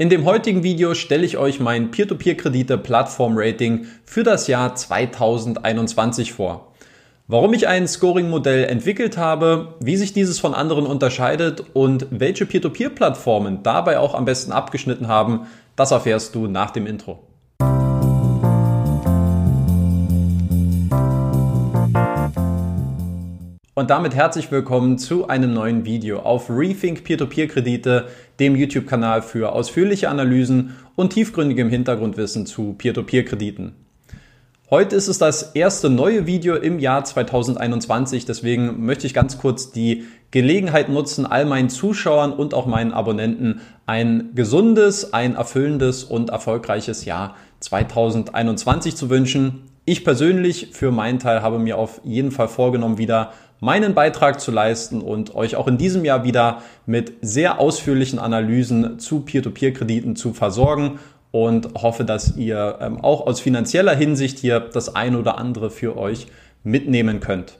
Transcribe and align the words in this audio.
In 0.00 0.10
dem 0.10 0.24
heutigen 0.26 0.62
Video 0.62 0.94
stelle 0.94 1.26
ich 1.26 1.38
euch 1.38 1.58
mein 1.58 1.90
Peer-to-Peer-Kredite-Plattform-Rating 1.90 3.86
für 4.04 4.22
das 4.22 4.46
Jahr 4.46 4.76
2021 4.76 6.34
vor. 6.34 6.72
Warum 7.26 7.52
ich 7.52 7.66
ein 7.66 7.88
Scoring-Modell 7.88 8.62
entwickelt 8.66 9.18
habe, 9.18 9.74
wie 9.80 9.96
sich 9.96 10.12
dieses 10.12 10.38
von 10.38 10.54
anderen 10.54 10.86
unterscheidet 10.86 11.64
und 11.74 12.06
welche 12.10 12.46
Peer-to-Peer-Plattformen 12.46 13.64
dabei 13.64 13.98
auch 13.98 14.14
am 14.14 14.24
besten 14.24 14.52
abgeschnitten 14.52 15.08
haben, 15.08 15.48
das 15.74 15.90
erfährst 15.90 16.32
du 16.36 16.46
nach 16.46 16.70
dem 16.70 16.86
Intro. 16.86 17.27
Und 23.78 23.90
damit 23.90 24.12
herzlich 24.12 24.50
willkommen 24.50 24.98
zu 24.98 25.28
einem 25.28 25.54
neuen 25.54 25.84
Video 25.84 26.18
auf 26.18 26.50
Rethink 26.50 27.04
Peer-to-Peer-Kredite, 27.04 28.08
dem 28.40 28.56
YouTube-Kanal 28.56 29.22
für 29.22 29.52
ausführliche 29.52 30.08
Analysen 30.08 30.74
und 30.96 31.12
tiefgründigem 31.12 31.70
Hintergrundwissen 31.70 32.44
zu 32.44 32.72
Peer-to-Peer-Krediten. 32.72 33.76
Heute 34.68 34.96
ist 34.96 35.06
es 35.06 35.18
das 35.18 35.52
erste 35.54 35.90
neue 35.90 36.26
Video 36.26 36.56
im 36.56 36.80
Jahr 36.80 37.04
2021, 37.04 38.24
deswegen 38.24 38.84
möchte 38.84 39.06
ich 39.06 39.14
ganz 39.14 39.38
kurz 39.38 39.70
die 39.70 40.06
Gelegenheit 40.32 40.88
nutzen, 40.88 41.24
all 41.24 41.44
meinen 41.44 41.70
Zuschauern 41.70 42.32
und 42.32 42.54
auch 42.54 42.66
meinen 42.66 42.92
Abonnenten 42.92 43.60
ein 43.86 44.30
gesundes, 44.34 45.12
ein 45.14 45.36
erfüllendes 45.36 46.02
und 46.02 46.30
erfolgreiches 46.30 47.04
Jahr 47.04 47.36
2021 47.60 48.96
zu 48.96 49.08
wünschen. 49.08 49.62
Ich 49.84 50.04
persönlich 50.04 50.70
für 50.72 50.90
meinen 50.90 51.18
Teil 51.18 51.40
habe 51.40 51.58
mir 51.58 51.78
auf 51.78 52.02
jeden 52.04 52.30
Fall 52.30 52.48
vorgenommen, 52.48 52.98
wieder 52.98 53.32
meinen 53.60 53.94
Beitrag 53.94 54.40
zu 54.40 54.50
leisten 54.50 55.00
und 55.00 55.34
euch 55.34 55.56
auch 55.56 55.66
in 55.66 55.78
diesem 55.78 56.04
Jahr 56.04 56.24
wieder 56.24 56.62
mit 56.86 57.12
sehr 57.22 57.58
ausführlichen 57.58 58.18
Analysen 58.18 58.98
zu 58.98 59.20
Peer-to-Peer-Krediten 59.20 60.16
zu 60.16 60.32
versorgen 60.32 60.98
und 61.30 61.82
hoffe, 61.82 62.04
dass 62.04 62.36
ihr 62.36 62.78
ähm, 62.80 63.00
auch 63.00 63.26
aus 63.26 63.40
finanzieller 63.40 63.94
Hinsicht 63.94 64.38
hier 64.38 64.60
das 64.60 64.94
ein 64.94 65.16
oder 65.16 65.38
andere 65.38 65.70
für 65.70 65.96
euch 65.96 66.26
mitnehmen 66.64 67.20
könnt. 67.20 67.58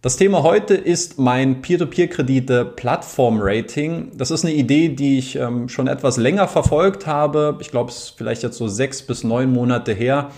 Das 0.00 0.16
Thema 0.16 0.44
heute 0.44 0.74
ist 0.74 1.18
mein 1.18 1.60
Peer-to-Peer-Kredite-Plattform-Rating. 1.60 4.12
Das 4.16 4.30
ist 4.30 4.44
eine 4.44 4.54
Idee, 4.54 4.90
die 4.90 5.18
ich 5.18 5.34
ähm, 5.34 5.68
schon 5.68 5.88
etwas 5.88 6.18
länger 6.18 6.46
verfolgt 6.46 7.08
habe. 7.08 7.58
Ich 7.60 7.72
glaube, 7.72 7.90
es 7.90 8.04
ist 8.04 8.14
vielleicht 8.16 8.44
jetzt 8.44 8.58
so 8.58 8.68
sechs 8.68 9.02
bis 9.02 9.24
neun 9.24 9.52
Monate 9.52 9.92
her. 9.92 10.30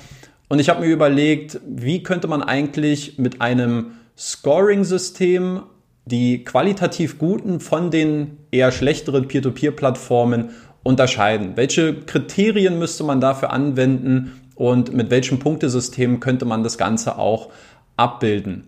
Und 0.49 0.61
ich 0.61 0.71
habe 0.71 0.81
mir 0.81 0.87
überlegt, 0.87 1.61
wie 1.67 2.03
könnte 2.03 2.27
man 2.27 2.43
eigentlich 2.43 3.19
mit 3.19 3.43
einem 3.43 3.91
Scoring-System 4.21 5.63
die 6.05 6.45
qualitativ 6.45 7.19
guten 7.19 7.59
von 7.59 7.91
den 7.91 8.37
eher 8.51 8.71
schlechteren 8.71 9.27
Peer-to-Peer-Plattformen 9.29 10.51
unterscheiden? 10.83 11.53
Welche 11.57 11.95
Kriterien 12.03 12.79
müsste 12.79 13.03
man 13.03 13.23
dafür 13.23 13.51
anwenden 13.51 14.33
und 14.57 14.93
mit 14.93 15.11
welchem 15.11 15.39
Punktesystem 15.39 16.21
könnte 16.21 16.45
man 16.45 16.63
das 16.63 16.77
Ganze 16.77 17.17
auch 17.17 17.49
abbilden? 17.97 18.67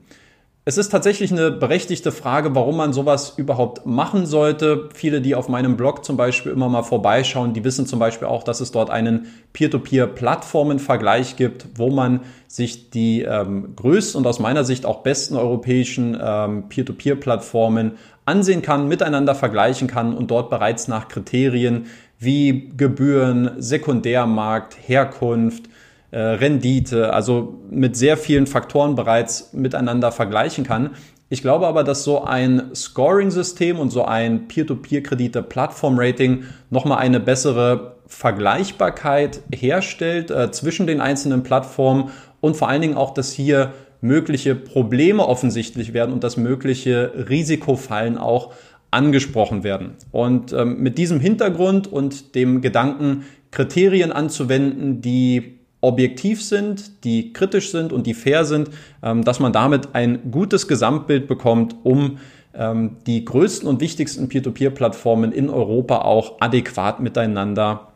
Es 0.65 0.79
ist 0.79 0.91
tatsächlich 0.91 1.33
eine 1.33 1.51
berechtigte 1.51 2.13
Frage, 2.13 2.55
warum 2.55 2.77
man 2.77 2.93
sowas 2.93 3.35
überhaupt 3.37 3.85
machen 3.85 4.27
sollte. 4.27 4.91
Viele, 4.95 5.21
die 5.21 5.35
auf 5.35 5.49
meinem 5.49 5.77
Blog 5.77 6.05
zum 6.05 6.17
Beispiel 6.17 6.53
immer 6.53 6.69
mal 6.69 6.85
vorbeischauen, 6.85 7.53
die 7.53 7.65
wissen 7.65 7.85
zum 7.85 7.99
Beispiel 7.99 8.29
auch, 8.29 8.45
dass 8.45 8.61
es 8.61 8.71
dort 8.71 8.89
einen 8.89 9.27
Peer-to-Peer-Plattformen-Vergleich 9.55 11.35
gibt, 11.35 11.67
wo 11.75 11.91
man 11.91 12.21
sich 12.47 12.91
die 12.91 13.23
ähm, 13.23 13.75
größten 13.75 14.21
und 14.21 14.27
aus 14.29 14.39
meiner 14.39 14.63
Sicht 14.63 14.87
auch 14.87 15.03
besten 15.03 15.37
europäischen 15.37 16.17
ähm, 16.23 16.69
Peer-to-Peer-Plattformen 16.69 17.99
ansehen 18.25 18.63
kann, 18.63 18.87
miteinander 18.87 19.35
vergleichen 19.35 19.89
kann 19.89 20.15
und 20.17 20.31
dort 20.31 20.49
bereits 20.49 20.87
nach 20.87 21.09
Kriterien 21.09 21.87
wie 22.21 22.71
Gebühren, 22.77 23.51
Sekundärmarkt, 23.59 24.77
Herkunft, 24.81 25.65
äh, 26.13 26.19
Rendite, 26.19 27.13
also 27.13 27.59
mit 27.71 27.97
sehr 27.97 28.17
vielen 28.17 28.47
Faktoren 28.47 28.95
bereits 28.95 29.53
miteinander 29.53 30.13
vergleichen 30.13 30.63
kann. 30.65 30.91
Ich 31.31 31.41
glaube 31.41 31.67
aber, 31.67 31.83
dass 31.83 32.05
so 32.05 32.23
ein 32.23 32.75
Scoring-System 32.75 33.79
und 33.79 33.91
so 33.91 34.05
ein 34.05 34.47
Peer-to-Peer-Kredite-Plattform-Rating 34.49 36.45
nochmal 36.69 36.99
eine 36.99 37.19
bessere 37.19 37.97
Vergleichbarkeit 38.07 39.41
herstellt 39.51 40.31
äh, 40.31 40.51
zwischen 40.53 40.87
den 40.87 41.01
einzelnen 41.01 41.43
Plattformen 41.43 42.11
und 42.43 42.59
vor 42.59 42.69
allen 42.69 42.83
Dingen 42.83 42.97
auch, 42.99 43.15
dass 43.15 43.33
hier 43.33 43.73
mögliche 44.03 44.55
Probleme 44.55 45.27
offensichtlich 45.27 45.95
werden 45.95 46.13
und 46.13 46.23
dass 46.23 46.37
mögliche 46.37 47.13
Risikofallen 47.31 48.19
auch 48.19 48.53
angesprochen 48.91 49.65
werden. 49.65 49.95
Und 50.11 50.53
ähm, 50.53 50.83
mit 50.83 50.99
diesem 50.99 51.21
Hintergrund 51.21 51.91
und 51.91 52.35
dem 52.35 52.61
Gedanken, 52.61 53.25
Kriterien 53.51 54.13
anzuwenden, 54.13 55.01
die 55.01 55.62
objektiv 55.83 56.43
sind, 56.43 57.05
die 57.05 57.35
kritisch 57.35 57.71
sind 57.71 57.93
und 57.93 58.07
die 58.07 58.15
fair 58.15 58.47
sind, 58.47 58.71
ähm, 59.03 59.25
dass 59.25 59.41
man 59.41 59.53
damit 59.53 59.91
ein 59.95 60.31
gutes 60.31 60.69
Gesamtbild 60.69 61.29
bekommt, 61.29 61.77
um 61.83 62.19
ähm, 62.55 62.97
die 63.07 63.25
größten 63.25 63.69
und 63.69 63.81
wichtigsten 63.81 64.29
Peer-to-Peer-Plattformen 64.29 65.33
in 65.33 65.51
Europa 65.51 65.99
auch 65.99 66.41
adäquat 66.41 67.01
miteinander 67.01 67.89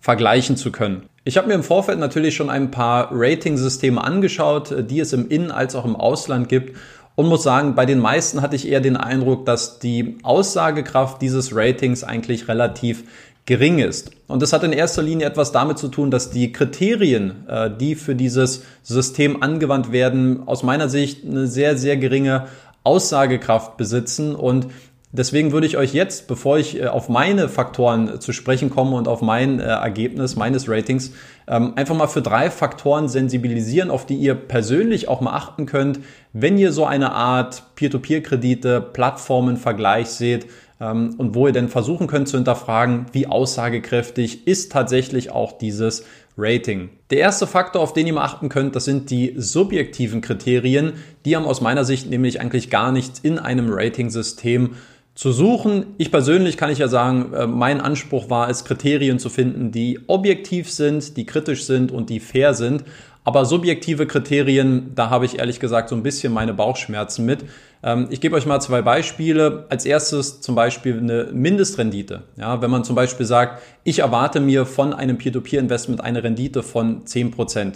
vergleichen 0.00 0.56
zu 0.56 0.70
können. 0.70 1.02
Ich 1.24 1.36
habe 1.36 1.48
mir 1.48 1.54
im 1.54 1.62
Vorfeld 1.62 1.98
natürlich 1.98 2.34
schon 2.34 2.50
ein 2.50 2.70
paar 2.70 3.08
Rating-Systeme 3.12 4.02
angeschaut, 4.02 4.70
äh, 4.70 4.84
die 4.84 5.00
es 5.00 5.12
im 5.12 5.28
In- 5.28 5.50
als 5.50 5.74
auch 5.74 5.84
im 5.86 5.96
Ausland 5.96 6.48
gibt 6.48 6.76
und 7.14 7.26
muss 7.26 7.42
sagen, 7.42 7.74
bei 7.74 7.86
den 7.86 7.98
meisten 7.98 8.42
hatte 8.42 8.56
ich 8.56 8.68
eher 8.68 8.80
den 8.80 8.96
Eindruck, 8.96 9.46
dass 9.46 9.78
die 9.78 10.18
Aussagekraft 10.22 11.20
dieses 11.22 11.54
Ratings 11.54 12.04
eigentlich 12.04 12.48
relativ 12.48 13.04
gering 13.50 13.80
ist. 13.80 14.12
Und 14.28 14.42
das 14.42 14.52
hat 14.52 14.62
in 14.62 14.72
erster 14.72 15.02
Linie 15.02 15.26
etwas 15.26 15.50
damit 15.50 15.76
zu 15.76 15.88
tun, 15.88 16.12
dass 16.12 16.30
die 16.30 16.52
Kriterien, 16.52 17.48
äh, 17.48 17.68
die 17.68 17.96
für 17.96 18.14
dieses 18.14 18.62
System 18.84 19.42
angewandt 19.42 19.90
werden, 19.90 20.46
aus 20.46 20.62
meiner 20.62 20.88
Sicht 20.88 21.24
eine 21.24 21.48
sehr, 21.48 21.76
sehr 21.76 21.96
geringe 21.96 22.46
Aussagekraft 22.84 23.76
besitzen 23.76 24.36
und 24.36 24.68
Deswegen 25.12 25.50
würde 25.50 25.66
ich 25.66 25.76
euch 25.76 25.92
jetzt, 25.92 26.28
bevor 26.28 26.58
ich 26.58 26.80
äh, 26.80 26.86
auf 26.86 27.08
meine 27.08 27.48
Faktoren 27.48 28.20
zu 28.20 28.32
sprechen 28.32 28.70
komme 28.70 28.94
und 28.94 29.08
auf 29.08 29.22
mein 29.22 29.58
äh, 29.58 29.64
Ergebnis 29.64 30.36
meines 30.36 30.68
Ratings, 30.68 31.10
ähm, 31.48 31.72
einfach 31.74 31.96
mal 31.96 32.06
für 32.06 32.22
drei 32.22 32.48
Faktoren 32.48 33.08
sensibilisieren, 33.08 33.90
auf 33.90 34.06
die 34.06 34.14
ihr 34.14 34.36
persönlich 34.36 35.08
auch 35.08 35.20
mal 35.20 35.34
achten 35.34 35.66
könnt, 35.66 35.98
wenn 36.32 36.56
ihr 36.58 36.70
so 36.70 36.84
eine 36.84 37.10
Art 37.10 37.64
Peer-to-Peer-Kredite, 37.74 38.80
Plattformen-Vergleich 38.80 40.06
seht 40.06 40.46
ähm, 40.80 41.14
und 41.18 41.34
wo 41.34 41.46
ihr 41.46 41.52
denn 41.52 41.68
versuchen 41.68 42.06
könnt 42.06 42.28
zu 42.28 42.36
hinterfragen, 42.36 43.06
wie 43.12 43.26
aussagekräftig 43.26 44.46
ist 44.46 44.72
tatsächlich 44.72 45.30
auch 45.30 45.52
dieses 45.52 46.04
Rating. 46.36 46.90
Der 47.10 47.18
erste 47.18 47.46
Faktor, 47.46 47.82
auf 47.82 47.92
den 47.92 48.06
ihr 48.06 48.14
mal 48.14 48.24
achten 48.24 48.48
könnt, 48.48 48.74
das 48.74 48.84
sind 48.84 49.10
die 49.10 49.34
subjektiven 49.36 50.20
Kriterien. 50.20 50.94
Die 51.24 51.36
haben 51.36 51.44
aus 51.44 51.60
meiner 51.60 51.84
Sicht 51.84 52.08
nämlich 52.08 52.40
eigentlich 52.40 52.70
gar 52.70 52.92
nichts 52.92 53.18
in 53.20 53.38
einem 53.38 53.68
Rating-System 53.70 54.70
zu 55.14 55.32
suchen. 55.32 55.86
Ich 55.98 56.10
persönlich 56.10 56.56
kann 56.56 56.70
ich 56.70 56.78
ja 56.78 56.88
sagen, 56.88 57.34
äh, 57.34 57.46
mein 57.46 57.80
Anspruch 57.80 58.30
war 58.30 58.48
es, 58.48 58.64
Kriterien 58.64 59.18
zu 59.18 59.28
finden, 59.28 59.70
die 59.70 60.00
objektiv 60.06 60.70
sind, 60.70 61.16
die 61.16 61.26
kritisch 61.26 61.64
sind 61.64 61.92
und 61.92 62.08
die 62.08 62.20
fair 62.20 62.54
sind. 62.54 62.84
Aber 63.30 63.44
subjektive 63.44 64.08
Kriterien, 64.08 64.90
da 64.96 65.08
habe 65.08 65.24
ich 65.24 65.38
ehrlich 65.38 65.60
gesagt 65.60 65.88
so 65.88 65.94
ein 65.94 66.02
bisschen 66.02 66.32
meine 66.32 66.52
Bauchschmerzen 66.52 67.24
mit. 67.24 67.44
Ähm, 67.80 68.08
ich 68.10 68.20
gebe 68.20 68.34
euch 68.34 68.44
mal 68.44 68.58
zwei 68.58 68.82
Beispiele. 68.82 69.66
Als 69.68 69.84
erstes 69.84 70.40
zum 70.40 70.56
Beispiel 70.56 70.98
eine 70.98 71.28
Mindestrendite. 71.32 72.24
Ja, 72.36 72.60
wenn 72.60 72.72
man 72.72 72.82
zum 72.82 72.96
Beispiel 72.96 73.24
sagt, 73.24 73.62
ich 73.84 74.00
erwarte 74.00 74.40
mir 74.40 74.66
von 74.66 74.92
einem 74.92 75.16
Peer-to-Peer-Investment 75.16 76.00
eine 76.00 76.24
Rendite 76.24 76.64
von 76.64 77.04
10%, 77.04 77.74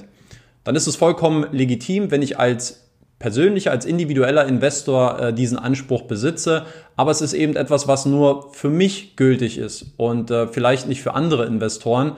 dann 0.64 0.74
ist 0.74 0.88
es 0.88 0.96
vollkommen 0.96 1.46
legitim, 1.52 2.10
wenn 2.10 2.22
ich 2.22 2.36
als 2.36 2.88
persönlich 3.20 3.70
als 3.70 3.86
individueller 3.86 4.48
Investor 4.48 5.20
äh, 5.20 5.32
diesen 5.32 5.56
Anspruch 5.56 6.02
besitze, 6.02 6.64
aber 6.96 7.12
es 7.12 7.20
ist 7.20 7.32
eben 7.32 7.54
etwas, 7.54 7.86
was 7.86 8.06
nur 8.06 8.52
für 8.54 8.70
mich 8.70 9.14
gültig 9.14 9.56
ist 9.56 9.92
und 9.98 10.32
äh, 10.32 10.48
vielleicht 10.48 10.88
nicht 10.88 11.00
für 11.00 11.14
andere 11.14 11.46
Investoren. 11.46 12.16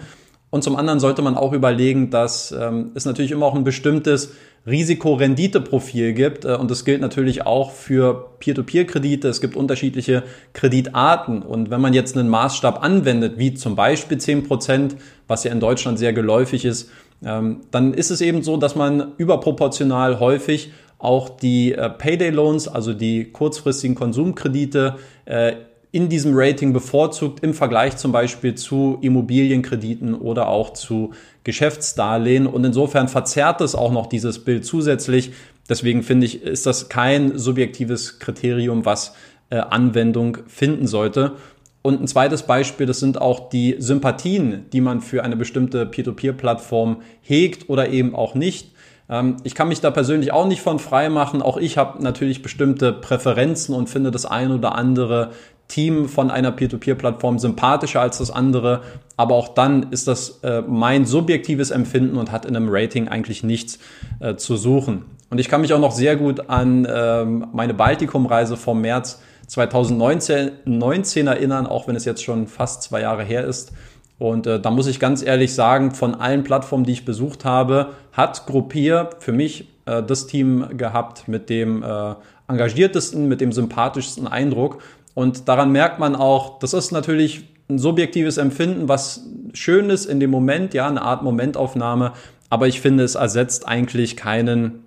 Und 0.57 0.63
zum 0.63 0.77
anderen 0.77 1.01
sollte 1.01 1.21
man 1.21 1.37
auch 1.37 1.53
überlegen, 1.53 2.09
dass 2.09 2.51
ähm, 2.51 2.93
es 2.95 3.05
natürlich 3.05 3.31
immer 3.31 3.45
auch 3.45 3.55
ein 3.55 3.63
bestimmtes 3.63 4.33
Risiko-Rendite-Profil 4.67 6.15
gibt. 6.15 6.47
Äh, 6.47 6.55
und 6.55 6.71
das 6.71 6.87
gilt 6.87 7.03
natürlich 7.03 7.45
auch 7.45 7.73
für 7.73 8.31
Peer-to-Peer-Kredite. 8.39 9.29
Es 9.29 9.43
gibt 9.43 9.55
unterschiedliche 9.55 10.23
Kreditarten. 10.55 11.43
Und 11.43 11.69
wenn 11.69 11.83
man 11.83 11.93
jetzt 11.93 12.17
einen 12.17 12.31
Maßstab 12.31 12.83
anwendet, 12.83 13.35
wie 13.37 13.53
zum 13.53 13.77
Beispiel 13.77 14.17
10 14.17 14.45
Prozent, 14.45 14.97
was 15.29 15.45
ja 15.45 15.53
in 15.53 15.61
Deutschland 15.61 15.99
sehr 15.99 16.15
geläufig 16.15 16.65
ist, 16.65 16.91
ähm, 17.23 17.61
dann 17.71 17.93
ist 17.93 18.11
es 18.11 18.23
eben 18.23 18.43
so, 18.43 18.57
dass 18.57 18.75
man 18.75 19.13
überproportional 19.19 20.21
häufig 20.21 20.73
auch 20.99 21.29
die 21.29 21.73
äh, 21.73 21.91
Payday 21.91 22.31
Loans, 22.31 22.67
also 22.67 22.95
die 22.95 23.31
kurzfristigen 23.31 23.95
Konsumkredite, 23.95 24.97
äh, 25.27 25.53
in 25.97 26.11
diesem 26.11 26.33
Rating 26.35 26.75
bevorzugt 26.75 27.43
im 27.43 27.55
Vergleich 27.55 27.97
zum 27.97 28.13
Beispiel 28.13 28.55
zu 28.55 28.99
Immobilienkrediten 29.01 30.13
oder 30.13 30.49
auch 30.49 30.75
zu 30.75 31.13
Geschäftsdarlehen. 31.43 32.47
Und 32.47 32.67
insofern 32.67 33.09
verzerrt 33.09 33.63
es 33.63 33.75
auch 33.75 33.91
noch 33.91 34.05
dieses 34.05 34.45
Bild 34.45 34.67
zusätzlich. 34.67 35.33
Deswegen 35.71 36.03
finde 36.03 36.27
ich, 36.27 36.43
ist 36.43 36.67
das 36.67 36.91
kein 36.91 37.39
subjektives 37.39 38.19
Kriterium, 38.19 38.85
was 38.85 39.15
äh, 39.49 39.57
Anwendung 39.57 40.37
finden 40.49 40.87
sollte. 40.87 41.33
Und 41.81 42.03
ein 42.03 42.09
zweites 42.09 42.43
Beispiel, 42.43 42.85
das 42.85 43.01
sind 43.01 43.19
auch 43.19 43.49
die 43.49 43.77
Sympathien, 43.79 44.67
die 44.75 44.83
man 44.83 45.01
für 45.01 45.25
eine 45.25 45.37
bestimmte 45.37 45.87
Peer-to-Peer-Plattform 45.87 47.01
hegt 47.23 47.71
oder 47.71 47.89
eben 47.89 48.15
auch 48.15 48.35
nicht. 48.35 48.73
Ähm, 49.09 49.39
ich 49.45 49.55
kann 49.55 49.69
mich 49.69 49.81
da 49.81 49.91
persönlich 49.91 50.31
auch 50.31 50.47
nicht 50.47 50.61
von 50.61 50.79
frei 50.79 51.09
machen. 51.09 51.41
Auch 51.41 51.57
ich 51.57 51.79
habe 51.79 52.03
natürlich 52.03 52.43
bestimmte 52.43 52.93
Präferenzen 52.93 53.75
und 53.75 53.89
finde 53.89 54.11
das 54.11 54.27
ein 54.27 54.53
oder 54.53 54.75
andere 54.75 55.31
Team 55.69 56.09
von 56.09 56.31
einer 56.31 56.53
Peer-to-Peer-Plattform 56.53 57.39
sympathischer 57.39 58.01
als 58.01 58.19
das 58.19 58.31
andere. 58.31 58.83
Aber 59.17 59.35
auch 59.35 59.49
dann 59.49 59.91
ist 59.91 60.09
das 60.09 60.41
äh, 60.43 60.63
mein 60.63 61.07
subjektives 61.07 61.71
Empfinden 61.71 62.17
und 62.17 62.33
hat 62.33 62.45
in 62.45 62.57
einem 62.57 62.69
Rating 62.71 63.09
eigentlich 63.09 63.43
nichts 63.43 63.79
äh, 64.21 64.37
zu 64.37 64.57
suchen. 64.57 65.05
Und 65.31 65.39
ich 65.39 65.49
kann 65.49 65.61
mich 65.61 65.73
auch 65.73 65.81
noch 65.81 65.93
sehr 65.93 66.17
gut 66.17 66.49
an 66.49 66.87
ähm, 66.91 67.47
meine 67.53 67.75
Baltikum-Reise 67.75 68.57
vom 68.57 68.81
März 68.81 69.21
2019 69.49 70.51
19 70.65 71.27
erinnern, 71.27 71.67
auch 71.67 71.89
wenn 71.89 71.97
es 71.97 72.05
jetzt 72.05 72.23
schon 72.23 72.47
fast 72.47 72.83
zwei 72.83 73.01
Jahre 73.01 73.25
her 73.25 73.45
ist. 73.45 73.73
Und 74.19 74.47
äh, 74.47 74.61
da 74.61 74.71
muss 74.71 74.87
ich 74.87 74.99
ganz 74.99 75.23
ehrlich 75.23 75.55
sagen, 75.55 75.91
von 75.91 76.15
allen 76.15 76.43
Plattformen, 76.45 76.85
die 76.85 76.93
ich 76.93 77.05
besucht 77.05 77.45
habe, 77.45 77.91
hat 78.13 78.47
Gruppier 78.47 79.11
für 79.19 79.33
mich 79.33 79.69
äh, 79.85 80.03
das 80.03 80.27
Team 80.27 80.67
gehabt 80.77 81.29
mit 81.29 81.51
dem 81.51 81.83
äh, 81.83 82.15
engagiertesten, 82.49 83.29
mit 83.29 83.41
dem 83.41 83.53
sympathischsten 83.53 84.27
Eindruck. 84.27 84.79
Und 85.17 85.49
daran 85.49 85.73
merkt 85.73 85.99
man 85.99 86.15
auch, 86.15 86.59
das 86.59 86.75
ist 86.75 86.93
natürlich 86.93 87.49
ein 87.71 87.79
subjektives 87.79 88.37
Empfinden, 88.37 88.87
was 88.87 89.25
schön 89.55 89.89
ist 89.89 90.05
in 90.05 90.21
dem 90.21 90.31
Moment, 90.31 90.75
ja, 90.75 90.87
eine 90.87 91.01
Art 91.01 91.23
Momentaufnahme. 91.23 92.13
Aber 92.51 92.69
ich 92.69 92.83
finde, 92.83 93.03
es 93.03 93.15
ersetzt 93.15 93.67
eigentlich 93.67 94.19
keinen 94.19 94.85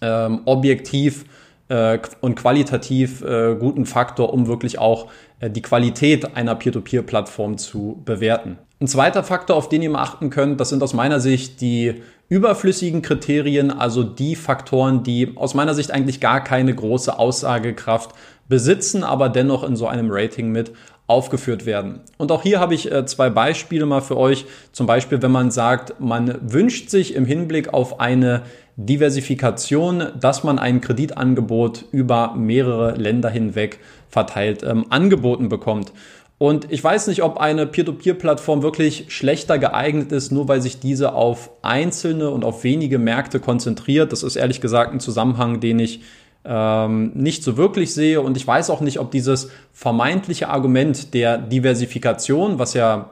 ähm, 0.00 0.40
objektiv 0.46 1.26
äh, 1.68 1.98
und 2.22 2.34
qualitativ 2.34 3.22
äh, 3.22 3.54
guten 3.54 3.84
Faktor, 3.84 4.32
um 4.32 4.46
wirklich 4.46 4.78
auch 4.78 5.08
äh, 5.40 5.50
die 5.50 5.60
Qualität 5.60 6.34
einer 6.34 6.54
Peer-to-Peer-Plattform 6.54 7.58
zu 7.58 8.00
bewerten. 8.06 8.56
Ein 8.80 8.88
zweiter 8.88 9.22
Faktor, 9.22 9.56
auf 9.56 9.68
den 9.68 9.82
ihr 9.82 9.90
mal 9.90 10.02
achten 10.02 10.30
könnt, 10.30 10.62
das 10.62 10.70
sind 10.70 10.82
aus 10.82 10.94
meiner 10.94 11.20
Sicht 11.20 11.60
die 11.60 12.00
überflüssigen 12.30 13.02
Kriterien, 13.02 13.70
also 13.70 14.02
die 14.02 14.34
Faktoren, 14.34 15.02
die 15.02 15.36
aus 15.36 15.52
meiner 15.52 15.74
Sicht 15.74 15.90
eigentlich 15.90 16.20
gar 16.20 16.42
keine 16.42 16.74
große 16.74 17.18
Aussagekraft 17.18 18.12
besitzen, 18.52 19.02
aber 19.02 19.30
dennoch 19.30 19.64
in 19.64 19.76
so 19.76 19.86
einem 19.86 20.08
Rating 20.10 20.52
mit 20.52 20.72
aufgeführt 21.06 21.64
werden. 21.64 22.00
Und 22.18 22.30
auch 22.30 22.42
hier 22.42 22.60
habe 22.60 22.74
ich 22.74 22.92
äh, 22.92 23.06
zwei 23.06 23.30
Beispiele 23.30 23.86
mal 23.86 24.02
für 24.02 24.18
euch. 24.18 24.44
Zum 24.72 24.86
Beispiel, 24.86 25.22
wenn 25.22 25.30
man 25.30 25.50
sagt, 25.50 25.98
man 26.00 26.36
wünscht 26.42 26.90
sich 26.90 27.14
im 27.14 27.24
Hinblick 27.24 27.72
auf 27.72 27.98
eine 27.98 28.42
Diversifikation, 28.76 30.04
dass 30.20 30.44
man 30.44 30.58
ein 30.58 30.82
Kreditangebot 30.82 31.86
über 31.92 32.34
mehrere 32.36 32.94
Länder 32.96 33.30
hinweg 33.30 33.78
verteilt 34.10 34.62
ähm, 34.64 34.84
angeboten 34.90 35.48
bekommt. 35.48 35.90
Und 36.36 36.70
ich 36.70 36.84
weiß 36.84 37.06
nicht, 37.06 37.22
ob 37.22 37.38
eine 37.38 37.66
Peer-to-Peer-Plattform 37.66 38.62
wirklich 38.62 39.06
schlechter 39.08 39.58
geeignet 39.58 40.12
ist, 40.12 40.30
nur 40.30 40.46
weil 40.46 40.60
sich 40.60 40.78
diese 40.78 41.14
auf 41.14 41.50
einzelne 41.62 42.28
und 42.28 42.44
auf 42.44 42.64
wenige 42.64 42.98
Märkte 42.98 43.40
konzentriert. 43.40 44.12
Das 44.12 44.22
ist 44.22 44.36
ehrlich 44.36 44.60
gesagt 44.60 44.92
ein 44.92 45.00
Zusammenhang, 45.00 45.60
den 45.60 45.78
ich 45.78 46.02
ähm, 46.44 47.12
nicht 47.14 47.44
so 47.44 47.56
wirklich 47.56 47.94
sehe. 47.94 48.20
Und 48.20 48.36
ich 48.36 48.46
weiß 48.46 48.70
auch 48.70 48.80
nicht, 48.80 48.98
ob 48.98 49.10
dieses 49.10 49.50
vermeintliche 49.72 50.48
Argument 50.48 51.14
der 51.14 51.38
Diversifikation, 51.38 52.58
was 52.58 52.74
ja 52.74 53.10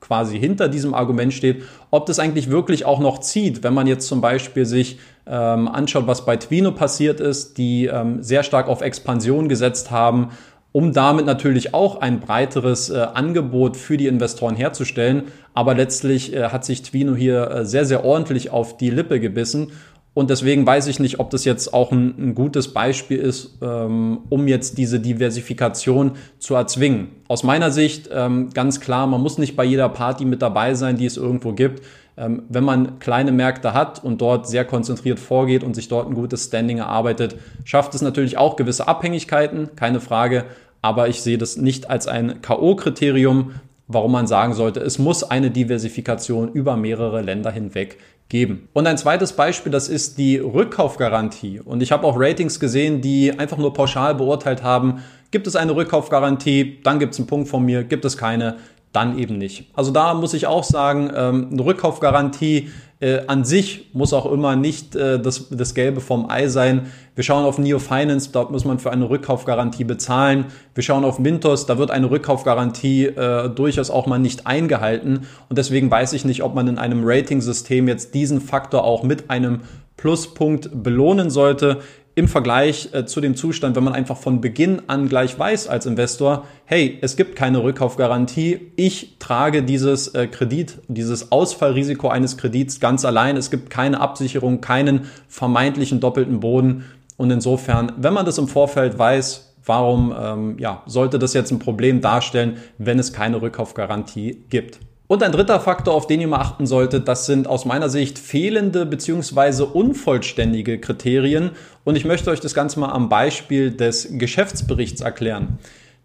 quasi 0.00 0.38
hinter 0.38 0.68
diesem 0.68 0.92
Argument 0.92 1.32
steht, 1.32 1.62
ob 1.90 2.06
das 2.06 2.18
eigentlich 2.18 2.50
wirklich 2.50 2.84
auch 2.84 3.00
noch 3.00 3.20
zieht, 3.20 3.62
wenn 3.62 3.72
man 3.72 3.86
jetzt 3.86 4.06
zum 4.06 4.20
Beispiel 4.20 4.66
sich 4.66 4.98
ähm, 5.26 5.66
anschaut, 5.66 6.06
was 6.06 6.26
bei 6.26 6.36
Twino 6.36 6.72
passiert 6.72 7.20
ist, 7.20 7.56
die 7.56 7.86
ähm, 7.86 8.22
sehr 8.22 8.42
stark 8.42 8.68
auf 8.68 8.82
Expansion 8.82 9.48
gesetzt 9.48 9.90
haben, 9.90 10.30
um 10.72 10.92
damit 10.92 11.24
natürlich 11.24 11.72
auch 11.72 12.00
ein 12.00 12.20
breiteres 12.20 12.90
äh, 12.90 12.98
Angebot 13.14 13.76
für 13.76 13.96
die 13.96 14.08
Investoren 14.08 14.56
herzustellen. 14.56 15.22
Aber 15.54 15.74
letztlich 15.74 16.34
äh, 16.34 16.48
hat 16.48 16.64
sich 16.64 16.82
Twino 16.82 17.14
hier 17.14 17.50
äh, 17.50 17.64
sehr, 17.64 17.86
sehr 17.86 18.04
ordentlich 18.04 18.50
auf 18.50 18.76
die 18.76 18.90
Lippe 18.90 19.20
gebissen 19.20 19.72
und 20.14 20.30
deswegen 20.30 20.64
weiß 20.64 20.86
ich 20.86 21.00
nicht, 21.00 21.18
ob 21.18 21.30
das 21.30 21.44
jetzt 21.44 21.74
auch 21.74 21.90
ein, 21.90 22.14
ein 22.16 22.34
gutes 22.36 22.72
Beispiel 22.72 23.18
ist, 23.18 23.58
ähm, 23.60 24.20
um 24.30 24.46
jetzt 24.46 24.78
diese 24.78 25.00
Diversifikation 25.00 26.12
zu 26.38 26.54
erzwingen. 26.54 27.08
Aus 27.26 27.42
meiner 27.42 27.72
Sicht 27.72 28.08
ähm, 28.12 28.50
ganz 28.54 28.80
klar, 28.80 29.08
man 29.08 29.20
muss 29.20 29.38
nicht 29.38 29.56
bei 29.56 29.64
jeder 29.64 29.88
Party 29.88 30.24
mit 30.24 30.40
dabei 30.40 30.74
sein, 30.74 30.96
die 30.96 31.06
es 31.06 31.16
irgendwo 31.16 31.52
gibt. 31.52 31.82
Ähm, 32.16 32.44
wenn 32.48 32.62
man 32.62 33.00
kleine 33.00 33.32
Märkte 33.32 33.74
hat 33.74 34.04
und 34.04 34.20
dort 34.20 34.46
sehr 34.46 34.64
konzentriert 34.64 35.18
vorgeht 35.18 35.64
und 35.64 35.74
sich 35.74 35.88
dort 35.88 36.08
ein 36.08 36.14
gutes 36.14 36.44
Standing 36.44 36.78
erarbeitet, 36.78 37.34
schafft 37.64 37.92
es 37.96 38.02
natürlich 38.02 38.38
auch 38.38 38.54
gewisse 38.54 38.86
Abhängigkeiten, 38.86 39.70
keine 39.74 40.00
Frage. 40.00 40.44
Aber 40.80 41.08
ich 41.08 41.22
sehe 41.22 41.38
das 41.38 41.56
nicht 41.56 41.90
als 41.90 42.06
ein 42.06 42.40
K.O.-Kriterium, 42.40 43.46
warum 43.88 44.12
man 44.12 44.28
sagen 44.28 44.54
sollte, 44.54 44.80
es 44.80 44.98
muss 44.98 45.24
eine 45.24 45.50
Diversifikation 45.50 46.52
über 46.52 46.76
mehrere 46.76 47.20
Länder 47.20 47.50
hinweg 47.50 47.98
geben. 48.28 48.68
Und 48.72 48.86
ein 48.86 48.98
zweites 48.98 49.34
Beispiel, 49.34 49.70
das 49.70 49.88
ist 49.88 50.18
die 50.18 50.38
Rückkaufgarantie. 50.38 51.60
Und 51.60 51.82
ich 51.82 51.92
habe 51.92 52.06
auch 52.06 52.18
Ratings 52.18 52.58
gesehen, 52.58 53.00
die 53.00 53.38
einfach 53.38 53.58
nur 53.58 53.72
pauschal 53.72 54.14
beurteilt 54.14 54.62
haben, 54.62 55.02
gibt 55.30 55.46
es 55.46 55.56
eine 55.56 55.74
Rückkaufgarantie, 55.74 56.80
dann 56.82 56.98
gibt 56.98 57.14
es 57.14 57.20
einen 57.20 57.26
Punkt 57.26 57.48
von 57.48 57.64
mir, 57.64 57.84
gibt 57.84 58.04
es 58.04 58.16
keine, 58.16 58.56
dann 58.92 59.18
eben 59.18 59.36
nicht. 59.36 59.70
Also 59.74 59.90
da 59.90 60.14
muss 60.14 60.34
ich 60.34 60.46
auch 60.46 60.64
sagen, 60.64 61.10
ähm, 61.14 61.48
eine 61.52 61.64
Rückkaufgarantie 61.64 62.70
äh, 63.04 63.26
an 63.26 63.44
sich 63.44 63.90
muss 63.92 64.14
auch 64.14 64.24
immer 64.32 64.56
nicht 64.56 64.96
äh, 64.96 65.20
das, 65.20 65.48
das 65.50 65.74
Gelbe 65.74 66.00
vom 66.00 66.30
Ei 66.30 66.48
sein. 66.48 66.86
Wir 67.14 67.22
schauen 67.22 67.44
auf 67.44 67.58
Neo 67.58 67.78
Finance, 67.78 68.30
dort 68.32 68.50
muss 68.50 68.64
man 68.64 68.78
für 68.78 68.90
eine 68.90 69.10
Rückkaufgarantie 69.10 69.84
bezahlen. 69.84 70.46
Wir 70.74 70.82
schauen 70.82 71.04
auf 71.04 71.18
Mintos, 71.18 71.66
da 71.66 71.76
wird 71.76 71.90
eine 71.90 72.10
Rückkaufgarantie 72.10 73.04
äh, 73.04 73.50
durchaus 73.50 73.90
auch 73.90 74.06
mal 74.06 74.18
nicht 74.18 74.46
eingehalten. 74.46 75.26
Und 75.50 75.58
deswegen 75.58 75.90
weiß 75.90 76.14
ich 76.14 76.24
nicht, 76.24 76.42
ob 76.42 76.54
man 76.54 76.66
in 76.66 76.78
einem 76.78 77.02
Rating-System 77.04 77.88
jetzt 77.88 78.14
diesen 78.14 78.40
Faktor 78.40 78.84
auch 78.84 79.02
mit 79.02 79.28
einem 79.28 79.60
Pluspunkt 79.98 80.70
belohnen 80.82 81.28
sollte 81.28 81.80
im 82.14 82.28
Vergleich 82.28 82.90
äh, 82.92 83.06
zu 83.06 83.20
dem 83.20 83.34
Zustand, 83.34 83.74
wenn 83.76 83.84
man 83.84 83.92
einfach 83.92 84.16
von 84.16 84.40
Beginn 84.40 84.82
an 84.86 85.08
gleich 85.08 85.38
weiß 85.38 85.68
als 85.68 85.86
Investor, 85.86 86.44
hey, 86.64 86.98
es 87.00 87.16
gibt 87.16 87.34
keine 87.34 87.62
Rückkaufgarantie, 87.62 88.72
ich 88.76 89.16
trage 89.18 89.62
dieses 89.62 90.08
äh, 90.08 90.28
Kredit, 90.28 90.78
dieses 90.88 91.32
Ausfallrisiko 91.32 92.08
eines 92.08 92.36
Kredits 92.36 92.78
ganz 92.78 93.04
allein, 93.04 93.36
es 93.36 93.50
gibt 93.50 93.70
keine 93.70 94.00
Absicherung, 94.00 94.60
keinen 94.60 95.06
vermeintlichen 95.28 96.00
doppelten 96.00 96.40
Boden 96.40 96.84
und 97.16 97.30
insofern, 97.30 97.92
wenn 97.96 98.14
man 98.14 98.26
das 98.26 98.38
im 98.38 98.48
Vorfeld 98.48 98.98
weiß, 98.98 99.54
warum 99.64 100.14
ähm, 100.16 100.56
ja, 100.58 100.82
sollte 100.86 101.18
das 101.18 101.32
jetzt 101.34 101.50
ein 101.50 101.58
Problem 101.58 102.00
darstellen, 102.00 102.58
wenn 102.78 102.98
es 102.98 103.12
keine 103.12 103.42
Rückkaufgarantie 103.42 104.44
gibt? 104.50 104.78
Und 105.06 105.22
ein 105.22 105.32
dritter 105.32 105.60
Faktor, 105.60 105.92
auf 105.92 106.06
den 106.06 106.22
ihr 106.22 106.28
mal 106.28 106.40
achten 106.40 106.66
solltet, 106.66 107.08
das 107.08 107.26
sind 107.26 107.46
aus 107.46 107.66
meiner 107.66 107.90
Sicht 107.90 108.18
fehlende 108.18 108.86
bzw. 108.86 109.64
unvollständige 109.64 110.78
Kriterien. 110.78 111.50
Und 111.84 111.96
ich 111.96 112.06
möchte 112.06 112.30
euch 112.30 112.40
das 112.40 112.54
Ganze 112.54 112.80
mal 112.80 112.90
am 112.90 113.10
Beispiel 113.10 113.70
des 113.70 114.08
Geschäftsberichts 114.12 115.02
erklären. 115.02 115.58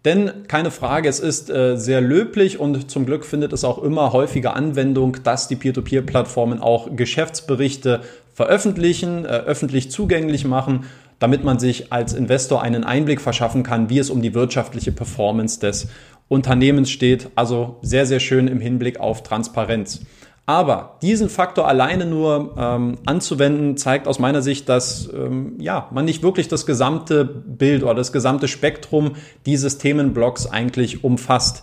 Denn 0.04 0.46
keine 0.48 0.70
Frage, 0.70 1.08
es 1.08 1.18
ist 1.18 1.50
äh, 1.50 1.76
sehr 1.76 2.00
löblich 2.00 2.58
und 2.58 2.90
zum 2.90 3.06
Glück 3.06 3.24
findet 3.24 3.52
es 3.52 3.64
auch 3.64 3.82
immer 3.82 4.12
häufiger 4.12 4.54
Anwendung, 4.54 5.18
dass 5.22 5.48
die 5.48 5.56
Peer-to-Peer-Plattformen 5.56 6.60
auch 6.60 6.88
Geschäftsberichte 6.94 8.00
veröffentlichen, 8.34 9.24
äh, 9.24 9.28
öffentlich 9.28 9.90
zugänglich 9.90 10.46
machen, 10.46 10.84
damit 11.18 11.44
man 11.44 11.58
sich 11.58 11.92
als 11.92 12.14
Investor 12.14 12.62
einen 12.62 12.84
Einblick 12.84 13.20
verschaffen 13.20 13.62
kann, 13.62 13.90
wie 13.90 13.98
es 13.98 14.08
um 14.08 14.22
die 14.22 14.32
wirtschaftliche 14.32 14.92
Performance 14.92 15.60
des 15.60 15.88
Unternehmens 16.30 16.90
steht. 16.90 17.28
Also 17.34 17.76
sehr, 17.82 18.06
sehr 18.06 18.20
schön 18.20 18.48
im 18.48 18.60
Hinblick 18.60 19.00
auf 19.00 19.22
Transparenz. 19.22 20.00
Aber 20.46 20.96
diesen 21.02 21.28
Faktor 21.28 21.68
alleine 21.68 22.06
nur 22.06 22.54
ähm, 22.56 22.96
anzuwenden, 23.04 23.76
zeigt 23.76 24.08
aus 24.08 24.18
meiner 24.18 24.40
Sicht, 24.40 24.68
dass 24.68 25.08
ähm, 25.12 25.56
ja, 25.58 25.88
man 25.92 26.04
nicht 26.04 26.22
wirklich 26.22 26.48
das 26.48 26.66
gesamte 26.66 27.24
Bild 27.24 27.82
oder 27.82 27.94
das 27.94 28.12
gesamte 28.12 28.48
Spektrum 28.48 29.12
dieses 29.44 29.78
Themenblocks 29.78 30.46
eigentlich 30.46 31.04
umfasst. 31.04 31.62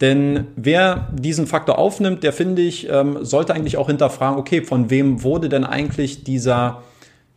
Denn 0.00 0.48
wer 0.56 1.08
diesen 1.12 1.46
Faktor 1.46 1.78
aufnimmt, 1.78 2.22
der 2.22 2.32
finde 2.32 2.62
ich, 2.62 2.88
ähm, 2.90 3.24
sollte 3.24 3.54
eigentlich 3.54 3.76
auch 3.76 3.88
hinterfragen, 3.88 4.38
okay, 4.38 4.62
von 4.62 4.90
wem 4.90 5.22
wurde 5.22 5.48
denn 5.48 5.64
eigentlich 5.64 6.24
dieser 6.24 6.82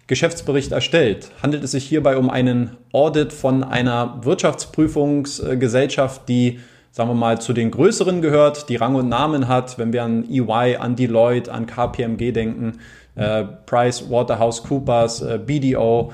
Geschäftsbericht 0.08 0.72
erstellt? 0.72 1.32
Handelt 1.42 1.64
es 1.64 1.72
sich 1.72 1.86
hierbei 1.86 2.18
um 2.18 2.30
einen 2.30 2.78
Audit 2.92 3.34
von 3.34 3.64
einer 3.64 4.20
Wirtschaftsprüfungsgesellschaft, 4.24 6.28
die 6.28 6.60
sagen 6.92 7.10
wir 7.10 7.16
mal, 7.16 7.40
zu 7.40 7.54
den 7.54 7.72
größeren 7.72 8.22
gehört, 8.22 8.70
die 8.70 8.76
Rang 8.76 8.96
und 8.96 9.10
Namen 9.10 9.48
hat, 9.48 9.78
wenn 9.80 9.94
wir 9.94 10.04
an 10.04 10.30
EY, 10.30 10.76
an 10.76 10.96
Deloitte, 10.96 11.52
an 11.52 11.66
KPMG 11.66 12.32
denken, 12.34 12.80
äh, 13.16 13.44
Price, 13.66 14.10
Waterhouse, 14.10 14.64
Coopers, 14.64 15.22
äh, 15.22 15.40
BDO, 15.44 16.12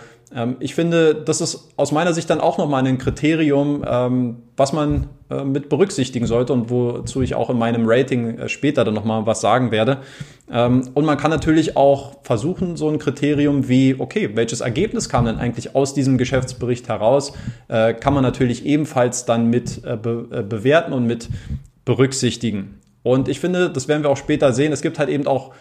ich 0.60 0.76
finde, 0.76 1.16
das 1.16 1.42
ist 1.42 1.70
aus 1.78 1.92
meiner 1.92 2.14
Sicht 2.14 2.30
dann 2.30 2.40
auch 2.40 2.58
nochmal 2.58 2.86
ein 2.86 2.98
Kriterium, 2.98 3.84
ähm, 3.88 4.38
was 4.56 4.74
man 4.74 5.08
äh, 5.30 5.44
mit 5.44 5.70
berücksichtigen 5.70 6.28
sollte 6.28 6.54
und 6.54 6.70
wozu 6.70 7.22
ich 7.22 7.36
auch 7.36 7.50
in 7.50 7.58
meinem 7.58 7.86
Rating 7.86 8.38
äh, 8.38 8.50
später 8.50 8.86
dann 8.86 8.94
nochmal 8.94 9.26
was 9.26 9.42
sagen 9.42 9.72
werde. 9.72 9.98
Ähm, 10.52 10.90
und 10.94 11.06
man 11.06 11.18
kann 11.18 11.32
natürlich 11.32 11.76
auch 11.76 12.18
versuchen, 12.24 12.78
so 12.78 12.88
ein 12.90 13.00
Kriterium 13.00 13.68
wie, 13.68 13.96
okay, 13.98 14.30
welches 14.36 14.62
Ergebnis 14.62 15.10
kam 15.10 15.26
denn 15.26 15.38
eigentlich 15.38 15.76
aus 15.76 15.94
diesem 15.94 16.18
Geschäftsbericht 16.18 16.88
heraus, 16.88 17.34
äh, 17.68 17.94
kann 17.94 18.14
man 18.14 18.24
natürlich 18.24 18.66
ebenfalls 18.66 19.26
dann 19.26 19.50
mit 19.50 19.82
bewerten 19.82 20.94
und 20.94 21.06
mit 21.06 21.30
berücksichtigen. 21.84 22.80
Und 23.04 23.28
ich 23.28 23.40
finde, 23.40 23.70
das 23.70 23.88
werden 23.88 24.04
wir 24.04 24.10
auch 24.10 24.18
später 24.18 24.54
sehen, 24.54 24.72
es 24.72 24.82
gibt 24.82 25.00
halt 25.00 25.10
eben 25.10 25.28
auch 25.28 25.52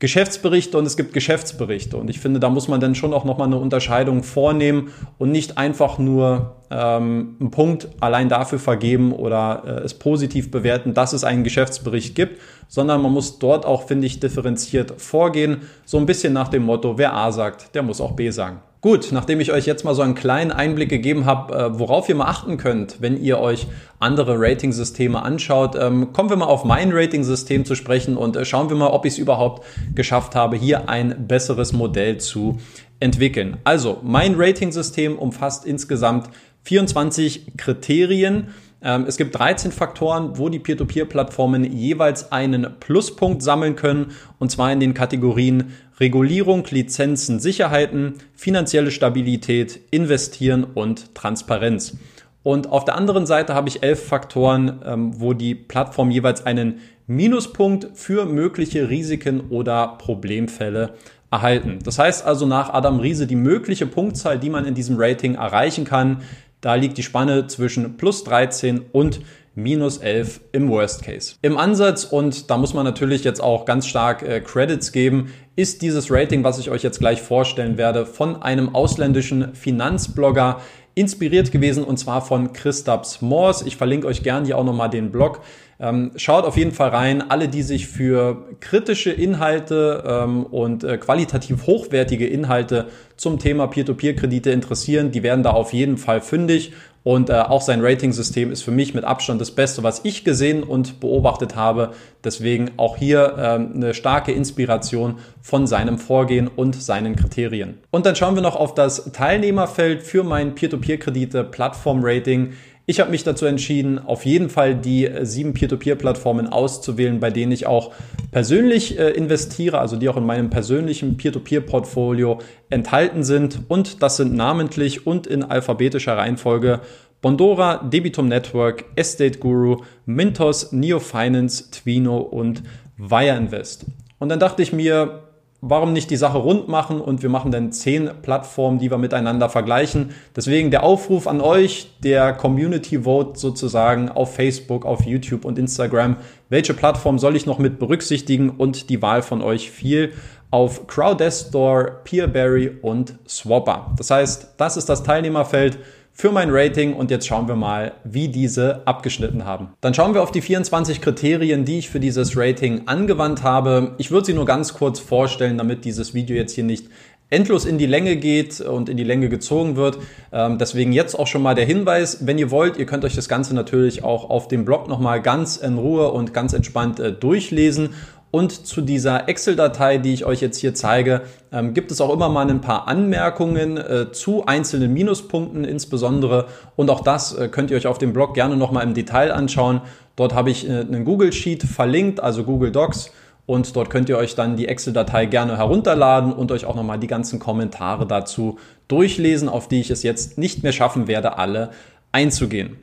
Geschäftsberichte 0.00 0.78
und 0.78 0.86
es 0.86 0.96
gibt 0.96 1.12
Geschäftsberichte. 1.12 1.96
Und 1.96 2.08
ich 2.08 2.20
finde, 2.20 2.38
da 2.38 2.50
muss 2.50 2.68
man 2.68 2.80
dann 2.80 2.94
schon 2.94 3.12
auch 3.12 3.24
nochmal 3.24 3.48
eine 3.48 3.58
Unterscheidung 3.58 4.22
vornehmen 4.22 4.92
und 5.18 5.32
nicht 5.32 5.58
einfach 5.58 5.98
nur 5.98 6.56
ähm, 6.70 7.36
einen 7.40 7.50
Punkt 7.50 7.88
allein 7.98 8.28
dafür 8.28 8.60
vergeben 8.60 9.12
oder 9.12 9.64
äh, 9.66 9.70
es 9.84 9.94
positiv 9.94 10.52
bewerten, 10.52 10.94
dass 10.94 11.12
es 11.12 11.24
einen 11.24 11.42
Geschäftsbericht 11.42 12.14
gibt, 12.14 12.40
sondern 12.68 13.02
man 13.02 13.12
muss 13.12 13.40
dort 13.40 13.66
auch, 13.66 13.88
finde 13.88 14.06
ich, 14.06 14.20
differenziert 14.20 15.00
vorgehen. 15.00 15.62
So 15.84 15.98
ein 15.98 16.06
bisschen 16.06 16.32
nach 16.32 16.48
dem 16.48 16.62
Motto, 16.62 16.96
wer 16.96 17.14
A 17.14 17.32
sagt, 17.32 17.74
der 17.74 17.82
muss 17.82 18.00
auch 18.00 18.12
B 18.12 18.30
sagen. 18.30 18.60
Gut, 18.80 19.08
nachdem 19.10 19.40
ich 19.40 19.50
euch 19.50 19.66
jetzt 19.66 19.84
mal 19.84 19.94
so 19.94 20.02
einen 20.02 20.14
kleinen 20.14 20.52
Einblick 20.52 20.88
gegeben 20.88 21.24
habe, 21.24 21.52
äh, 21.52 21.78
worauf 21.80 22.08
ihr 22.08 22.14
mal 22.14 22.26
achten 22.26 22.58
könnt, 22.58 23.00
wenn 23.00 23.20
ihr 23.20 23.40
euch 23.40 23.66
andere 23.98 24.36
Ratingsysteme 24.38 25.20
anschaut, 25.20 25.74
ähm, 25.74 26.12
kommen 26.12 26.30
wir 26.30 26.36
mal 26.36 26.46
auf 26.46 26.64
mein 26.64 26.92
Ratingsystem 26.92 27.64
zu 27.64 27.74
sprechen 27.74 28.16
und 28.16 28.36
äh, 28.36 28.44
schauen 28.44 28.68
wir 28.70 28.76
mal, 28.76 28.90
ob 28.90 29.04
ich 29.04 29.14
es 29.14 29.18
überhaupt 29.18 29.66
geschafft 29.96 30.36
habe, 30.36 30.56
hier 30.56 30.88
ein 30.88 31.26
besseres 31.26 31.72
Modell 31.72 32.18
zu 32.18 32.58
entwickeln. 33.00 33.56
Also, 33.64 33.98
mein 34.04 34.36
Ratingsystem 34.36 35.18
umfasst 35.18 35.64
insgesamt 35.64 36.30
24 36.62 37.56
Kriterien. 37.56 38.48
Ähm, 38.80 39.06
es 39.08 39.16
gibt 39.16 39.36
13 39.36 39.72
Faktoren, 39.72 40.38
wo 40.38 40.48
die 40.48 40.60
Peer-to-Peer-Plattformen 40.60 41.64
jeweils 41.64 42.30
einen 42.30 42.78
Pluspunkt 42.78 43.42
sammeln 43.42 43.74
können, 43.74 44.12
und 44.38 44.52
zwar 44.52 44.70
in 44.70 44.78
den 44.78 44.94
Kategorien 44.94 45.72
Regulierung, 46.00 46.64
Lizenzen, 46.70 47.40
Sicherheiten, 47.40 48.14
finanzielle 48.34 48.90
Stabilität, 48.90 49.80
Investieren 49.90 50.64
und 50.64 51.14
Transparenz. 51.14 51.96
Und 52.42 52.70
auf 52.70 52.84
der 52.84 52.94
anderen 52.94 53.26
Seite 53.26 53.54
habe 53.54 53.68
ich 53.68 53.82
elf 53.82 54.06
Faktoren, 54.06 54.80
ähm, 54.84 55.20
wo 55.20 55.32
die 55.32 55.54
Plattform 55.54 56.10
jeweils 56.10 56.46
einen 56.46 56.80
Minuspunkt 57.06 57.88
für 57.94 58.26
mögliche 58.26 58.88
Risiken 58.88 59.48
oder 59.50 59.96
Problemfälle 59.98 60.94
erhalten. 61.30 61.80
Das 61.82 61.98
heißt 61.98 62.24
also 62.24 62.46
nach 62.46 62.72
Adam 62.72 63.00
Riese 63.00 63.26
die 63.26 63.36
mögliche 63.36 63.86
Punktzahl, 63.86 64.38
die 64.38 64.50
man 64.50 64.66
in 64.66 64.74
diesem 64.74 64.96
Rating 64.98 65.34
erreichen 65.34 65.84
kann, 65.84 66.22
da 66.60 66.74
liegt 66.74 66.98
die 66.98 67.02
Spanne 67.02 67.46
zwischen 67.46 67.96
plus 67.96 68.24
13 68.24 68.80
und 68.92 69.20
minus 69.58 69.98
11 69.98 70.40
im 70.52 70.70
Worst 70.70 71.02
Case. 71.02 71.34
Im 71.42 71.58
Ansatz, 71.58 72.04
und 72.04 72.48
da 72.48 72.56
muss 72.56 72.74
man 72.74 72.84
natürlich 72.84 73.24
jetzt 73.24 73.42
auch 73.42 73.64
ganz 73.64 73.86
stark 73.86 74.22
äh, 74.22 74.40
Credits 74.40 74.92
geben, 74.92 75.32
ist 75.56 75.82
dieses 75.82 76.10
Rating, 76.10 76.44
was 76.44 76.60
ich 76.60 76.70
euch 76.70 76.84
jetzt 76.84 77.00
gleich 77.00 77.20
vorstellen 77.20 77.76
werde, 77.76 78.06
von 78.06 78.40
einem 78.40 78.74
ausländischen 78.74 79.54
Finanzblogger 79.54 80.60
inspiriert 80.94 81.50
gewesen 81.52 81.84
und 81.84 81.96
zwar 81.96 82.22
von 82.22 82.52
Christaps 82.52 83.20
Moors. 83.20 83.62
Ich 83.62 83.76
verlinke 83.76 84.06
euch 84.06 84.22
gerne 84.22 84.46
hier 84.46 84.58
auch 84.58 84.64
nochmal 84.64 84.90
den 84.90 85.10
Blog. 85.10 85.40
Ähm, 85.80 86.10
schaut 86.16 86.44
auf 86.44 86.56
jeden 86.56 86.72
Fall 86.72 86.90
rein. 86.90 87.30
Alle, 87.30 87.48
die 87.48 87.62
sich 87.62 87.86
für 87.86 88.48
kritische 88.58 89.10
Inhalte 89.12 90.02
ähm, 90.06 90.44
und 90.44 90.82
äh, 90.82 90.98
qualitativ 90.98 91.66
hochwertige 91.66 92.26
Inhalte 92.26 92.86
zum 93.16 93.38
Thema 93.38 93.68
Peer-to-Peer-Kredite 93.68 94.50
interessieren, 94.50 95.12
die 95.12 95.22
werden 95.22 95.44
da 95.44 95.50
auf 95.50 95.72
jeden 95.72 95.96
Fall 95.96 96.20
fündig. 96.20 96.72
Und 97.08 97.30
äh, 97.30 97.36
auch 97.36 97.62
sein 97.62 97.82
Ratingsystem 97.82 98.52
ist 98.52 98.60
für 98.60 98.70
mich 98.70 98.92
mit 98.92 99.04
Abstand 99.04 99.40
das 99.40 99.50
Beste, 99.50 99.82
was 99.82 100.04
ich 100.04 100.24
gesehen 100.24 100.62
und 100.62 101.00
beobachtet 101.00 101.56
habe. 101.56 101.92
Deswegen 102.22 102.72
auch 102.76 102.98
hier 102.98 103.32
äh, 103.38 103.40
eine 103.54 103.94
starke 103.94 104.32
Inspiration 104.32 105.14
von 105.40 105.66
seinem 105.66 105.96
Vorgehen 105.96 106.48
und 106.48 106.74
seinen 106.74 107.16
Kriterien. 107.16 107.78
Und 107.90 108.04
dann 108.04 108.14
schauen 108.14 108.34
wir 108.34 108.42
noch 108.42 108.56
auf 108.56 108.74
das 108.74 109.10
Teilnehmerfeld 109.10 110.02
für 110.02 110.22
mein 110.22 110.54
Peer-to-Peer-Kredite-Plattform-Rating. 110.54 112.52
Ich 112.90 113.00
habe 113.00 113.10
mich 113.10 113.22
dazu 113.22 113.44
entschieden, 113.44 113.98
auf 113.98 114.24
jeden 114.24 114.48
Fall 114.48 114.74
die 114.74 115.04
äh, 115.04 115.26
sieben 115.26 115.52
Peer-to-Peer-Plattformen 115.52 116.46
auszuwählen, 116.46 117.20
bei 117.20 117.30
denen 117.30 117.52
ich 117.52 117.66
auch 117.66 117.92
persönlich 118.30 118.98
äh, 118.98 119.10
investiere, 119.10 119.78
also 119.78 119.96
die 119.96 120.08
auch 120.08 120.16
in 120.16 120.24
meinem 120.24 120.48
persönlichen 120.48 121.18
Peer-to-Peer-Portfolio 121.18 122.38
enthalten 122.70 123.24
sind. 123.24 123.60
Und 123.68 124.02
das 124.02 124.16
sind 124.16 124.34
namentlich 124.34 125.06
und 125.06 125.26
in 125.26 125.42
alphabetischer 125.42 126.16
Reihenfolge 126.16 126.80
Bondora, 127.20 127.76
Debitum 127.84 128.26
Network, 128.26 128.86
Estate 128.96 129.38
Guru, 129.38 129.82
Mintos, 130.06 130.72
Neo 130.72 130.98
Finance, 130.98 131.70
Twino 131.70 132.16
und 132.16 132.62
Wire 132.96 133.36
Invest. 133.36 133.84
Und 134.18 134.30
dann 134.30 134.40
dachte 134.40 134.62
ich 134.62 134.72
mir, 134.72 135.27
warum 135.60 135.92
nicht 135.92 136.10
die 136.10 136.16
Sache 136.16 136.38
rund 136.38 136.68
machen 136.68 137.00
und 137.00 137.22
wir 137.22 137.30
machen 137.30 137.50
dann 137.50 137.72
zehn 137.72 138.10
Plattformen, 138.22 138.78
die 138.78 138.90
wir 138.90 138.98
miteinander 138.98 139.48
vergleichen. 139.48 140.10
Deswegen 140.36 140.70
der 140.70 140.84
Aufruf 140.84 141.26
an 141.26 141.40
euch, 141.40 141.90
der 142.02 142.32
Community 142.32 143.02
Vote 143.02 143.38
sozusagen 143.38 144.08
auf 144.08 144.34
Facebook, 144.34 144.86
auf 144.86 145.04
YouTube 145.04 145.44
und 145.44 145.58
Instagram. 145.58 146.16
Welche 146.48 146.74
Plattform 146.74 147.18
soll 147.18 147.34
ich 147.34 147.46
noch 147.46 147.58
mit 147.58 147.78
berücksichtigen 147.78 148.50
und 148.50 148.88
die 148.88 149.02
Wahl 149.02 149.22
von 149.22 149.42
euch 149.42 149.70
fiel 149.70 150.12
auf 150.50 150.86
Crowdestor, 150.86 151.90
Peerberry 152.04 152.78
und 152.80 153.14
Swapper. 153.28 153.92
Das 153.98 154.10
heißt, 154.10 154.54
das 154.56 154.76
ist 154.76 154.88
das 154.88 155.02
Teilnehmerfeld 155.02 155.78
für 156.20 156.32
mein 156.32 156.50
Rating 156.50 156.94
und 156.94 157.12
jetzt 157.12 157.28
schauen 157.28 157.46
wir 157.46 157.54
mal, 157.54 157.92
wie 158.02 158.26
diese 158.26 158.84
abgeschnitten 158.88 159.44
haben. 159.44 159.68
Dann 159.80 159.94
schauen 159.94 160.14
wir 160.14 160.22
auf 160.24 160.32
die 160.32 160.40
24 160.40 161.00
Kriterien, 161.00 161.64
die 161.64 161.78
ich 161.78 161.90
für 161.90 162.00
dieses 162.00 162.36
Rating 162.36 162.82
angewandt 162.86 163.44
habe. 163.44 163.94
Ich 163.98 164.10
würde 164.10 164.26
sie 164.26 164.34
nur 164.34 164.44
ganz 164.44 164.74
kurz 164.74 164.98
vorstellen, 164.98 165.56
damit 165.56 165.84
dieses 165.84 166.14
Video 166.14 166.34
jetzt 166.34 166.56
hier 166.56 166.64
nicht 166.64 166.88
endlos 167.30 167.64
in 167.64 167.78
die 167.78 167.86
Länge 167.86 168.16
geht 168.16 168.60
und 168.60 168.88
in 168.88 168.96
die 168.96 169.04
Länge 169.04 169.28
gezogen 169.28 169.76
wird. 169.76 169.98
Ähm, 170.32 170.58
deswegen 170.58 170.92
jetzt 170.92 171.16
auch 171.16 171.28
schon 171.28 171.42
mal 171.42 171.54
der 171.54 171.66
Hinweis, 171.66 172.26
wenn 172.26 172.36
ihr 172.36 172.50
wollt, 172.50 172.78
ihr 172.78 172.86
könnt 172.86 173.04
euch 173.04 173.14
das 173.14 173.28
Ganze 173.28 173.54
natürlich 173.54 174.02
auch 174.02 174.28
auf 174.28 174.48
dem 174.48 174.64
Blog 174.64 174.88
nochmal 174.88 175.22
ganz 175.22 175.56
in 175.56 175.78
Ruhe 175.78 176.10
und 176.10 176.34
ganz 176.34 176.52
entspannt 176.52 176.98
äh, 176.98 177.12
durchlesen 177.12 177.90
und 178.30 178.66
zu 178.66 178.82
dieser 178.82 179.28
Excel-Datei, 179.28 179.98
die 179.98 180.12
ich 180.12 180.26
euch 180.26 180.42
jetzt 180.42 180.58
hier 180.58 180.74
zeige, 180.74 181.22
ähm, 181.50 181.72
gibt 181.72 181.90
es 181.90 182.00
auch 182.00 182.12
immer 182.12 182.28
mal 182.28 182.48
ein 182.48 182.60
paar 182.60 182.86
Anmerkungen 182.86 183.78
äh, 183.78 184.12
zu 184.12 184.44
einzelnen 184.44 184.92
Minuspunkten 184.92 185.64
insbesondere. 185.64 186.46
Und 186.76 186.90
auch 186.90 187.00
das 187.00 187.34
äh, 187.34 187.48
könnt 187.48 187.70
ihr 187.70 187.76
euch 187.78 187.86
auf 187.86 187.96
dem 187.96 188.12
Blog 188.12 188.34
gerne 188.34 188.56
nochmal 188.56 188.84
im 188.84 188.92
Detail 188.92 189.32
anschauen. 189.32 189.80
Dort 190.16 190.34
habe 190.34 190.50
ich 190.50 190.68
äh, 190.68 190.80
einen 190.80 191.06
Google 191.06 191.32
Sheet 191.32 191.62
verlinkt, 191.62 192.20
also 192.20 192.44
Google 192.44 192.70
Docs. 192.70 193.12
Und 193.46 193.74
dort 193.76 193.88
könnt 193.88 194.10
ihr 194.10 194.18
euch 194.18 194.34
dann 194.34 194.56
die 194.56 194.68
Excel-Datei 194.68 195.24
gerne 195.24 195.56
herunterladen 195.56 196.34
und 196.34 196.52
euch 196.52 196.66
auch 196.66 196.74
nochmal 196.74 196.98
die 196.98 197.06
ganzen 197.06 197.38
Kommentare 197.38 198.06
dazu 198.06 198.58
durchlesen, 198.88 199.48
auf 199.48 199.68
die 199.68 199.80
ich 199.80 199.90
es 199.90 200.02
jetzt 200.02 200.36
nicht 200.36 200.62
mehr 200.62 200.72
schaffen 200.72 201.08
werde, 201.08 201.38
alle 201.38 201.70
einzugehen. 202.12 202.76